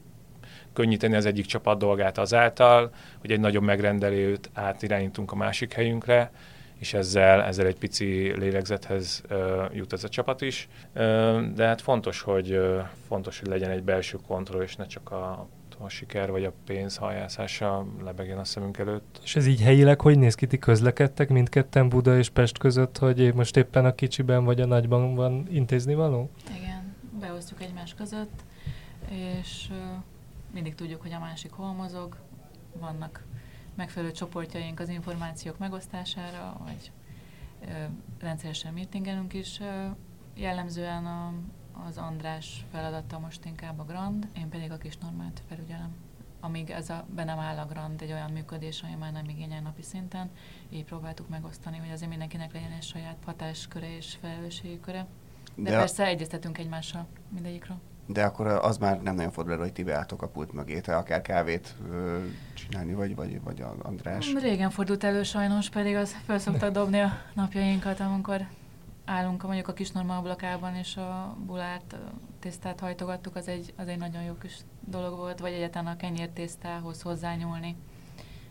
[0.73, 6.32] könnyíteni az egyik csapat dolgát azáltal, hogy egy nagyobb megrendelőt átirányítunk a másik helyünkre,
[6.80, 10.67] és ezzel, ezzel egy pici lélegzethez uh, jut ez a csapat is.
[10.95, 11.01] Uh,
[11.53, 15.47] de hát fontos, hogy uh, fontos, hogy legyen egy belső kontroll, és ne csak a
[15.80, 19.19] a siker vagy a pénz hajászása lebegjen a szemünk előtt.
[19.23, 20.47] És ez így helyileg hogy néz ki?
[20.47, 25.15] Ti közlekedtek mindketten Buda és Pest között, hogy most éppen a kicsiben vagy a nagyban
[25.15, 26.30] van intézni való?
[26.57, 28.43] Igen, beosztjuk egymás között,
[29.09, 29.69] és
[30.53, 32.15] mindig tudjuk, hogy a másik hol mozog,
[32.80, 33.23] vannak
[33.76, 36.91] megfelelő csoportjaink az információk megosztására, vagy
[37.61, 37.71] ö,
[38.19, 39.59] rendszeresen meetingelünk is.
[39.59, 39.86] Ö,
[40.36, 41.34] jellemzően a,
[41.88, 45.95] az András feladata most inkább a Grand, én pedig a kis normát felügyelem.
[46.39, 49.61] Amíg ez a, be nem áll a Grand egy olyan működés, ami már nem igényel
[49.61, 50.30] napi szinten,
[50.69, 55.07] így próbáltuk megosztani, hogy azért mindenkinek legyen egy saját hatásköre és felelősségi köre.
[55.55, 56.07] De, De persze a...
[56.07, 60.28] egyeztetünk egymással mindegyikről de akkor az már nem nagyon fordul elő, hogy ti beálltok a
[60.28, 62.18] pult mögé, te akár kávét ö,
[62.53, 64.34] csinálni, vagy, vagy, vagy a András.
[64.34, 68.47] Régen fordult elő sajnos, pedig az fel szokta dobni a napjainkat, amikor
[69.06, 71.95] állunk mondjuk a kis norma ablakában, és a bulárt
[72.39, 77.01] tésztát hajtogattuk, az egy, az egy nagyon jó kis dolog volt, vagy egyáltalán a kenyértésztához
[77.01, 77.76] hozzányúlni,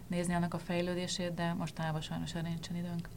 [0.07, 3.09] nézni annak a fejlődését, de mostanában sajnos erre nincsen időnk.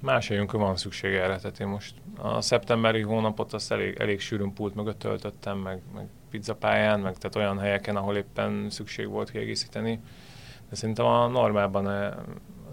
[0.00, 4.52] Más helyünkön van szükség erre, tehát én most a szeptemberi hónapot azt elég, elég sűrűn
[4.52, 10.00] pult mögött töltöttem, meg, meg pizzapályán, meg tehát olyan helyeken, ahol éppen szükség volt kiegészíteni.
[10.68, 12.12] De szerintem a normálban eh,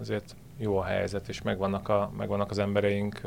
[0.00, 3.20] azért jó a helyzet, és megvannak, a, megvannak az embereink,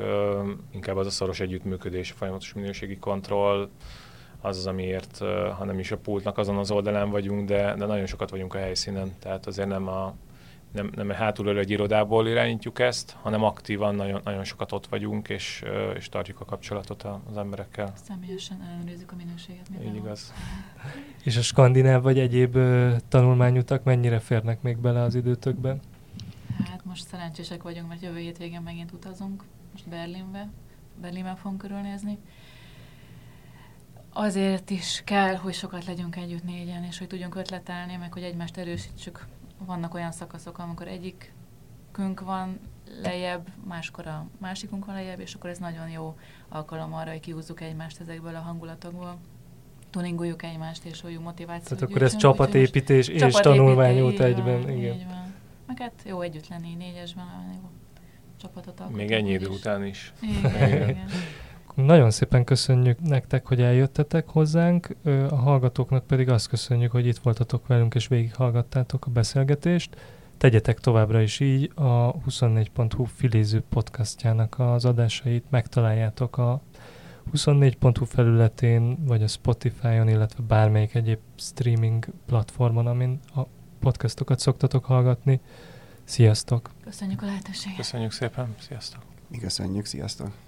[0.72, 3.70] inkább az a szoros együttműködés, a folyamatos minőségi kontroll,
[4.42, 5.18] az az, amiért,
[5.58, 8.58] ha nem is a pultnak azon az oldalán vagyunk, de, de nagyon sokat vagyunk a
[8.58, 10.14] helyszínen, tehát azért nem a,
[10.72, 15.64] nem, nem hátulról egy irodából irányítjuk ezt, hanem aktívan nagyon, nagyon sokat ott vagyunk, és,
[15.96, 17.94] és tartjuk a kapcsolatot az emberekkel.
[18.04, 19.70] Személyesen ellenőrizzük a minőséget.
[19.84, 20.34] Így igaz.
[21.24, 22.58] és a skandináv vagy egyéb
[23.08, 25.80] tanulmányutak mennyire férnek még bele az időtökben?
[26.66, 30.50] Hát most szerencsések vagyunk, mert jövő hétvégén megint utazunk, most Berlinbe,
[31.02, 32.18] Berlinben fogunk körülnézni.
[34.14, 38.58] Azért is kell, hogy sokat legyünk együtt négyen, és hogy tudjunk ötletelni, meg hogy egymást
[38.58, 39.26] erősítsük
[39.66, 41.34] vannak olyan szakaszok, amikor egyik
[41.98, 42.60] egyikünk van
[43.02, 46.16] lejjebb, máskor a másikunk van lejjebb, és akkor ez nagyon jó
[46.50, 49.18] alkalom arra, hogy kihúzzuk egymást ezekből a hangulatokból
[49.90, 54.62] tuningoljuk egymást, és hogy motivációt Tehát akkor ez csapatépítés és tanulmányút egyben.
[54.70, 54.94] Igen.
[54.94, 55.34] Így van.
[55.68, 57.70] Meg hát jó együtt lenni négyesben, jó
[58.42, 58.96] csapatot alkotunk.
[58.96, 60.14] Még ennyi idő után is.
[60.22, 61.10] Igen, igen.
[61.86, 64.96] Nagyon szépen köszönjük nektek, hogy eljöttetek hozzánk,
[65.30, 69.96] a hallgatóknak pedig azt köszönjük, hogy itt voltatok velünk és végighallgattátok a beszélgetést.
[70.38, 76.62] Tegyetek továbbra is így, a 24.hu filéző podcastjának az adásait megtaláljátok a
[77.34, 83.42] 24.hu felületén, vagy a Spotify-on, illetve bármelyik egyéb streaming platformon, amin a
[83.80, 85.40] podcastokat szoktatok hallgatni.
[86.04, 86.72] Sziasztok!
[86.84, 87.78] Köszönjük a lehetőséget!
[87.78, 89.02] Köszönjük szépen, sziasztok!
[89.28, 90.46] Mi köszönjük, sziasztok!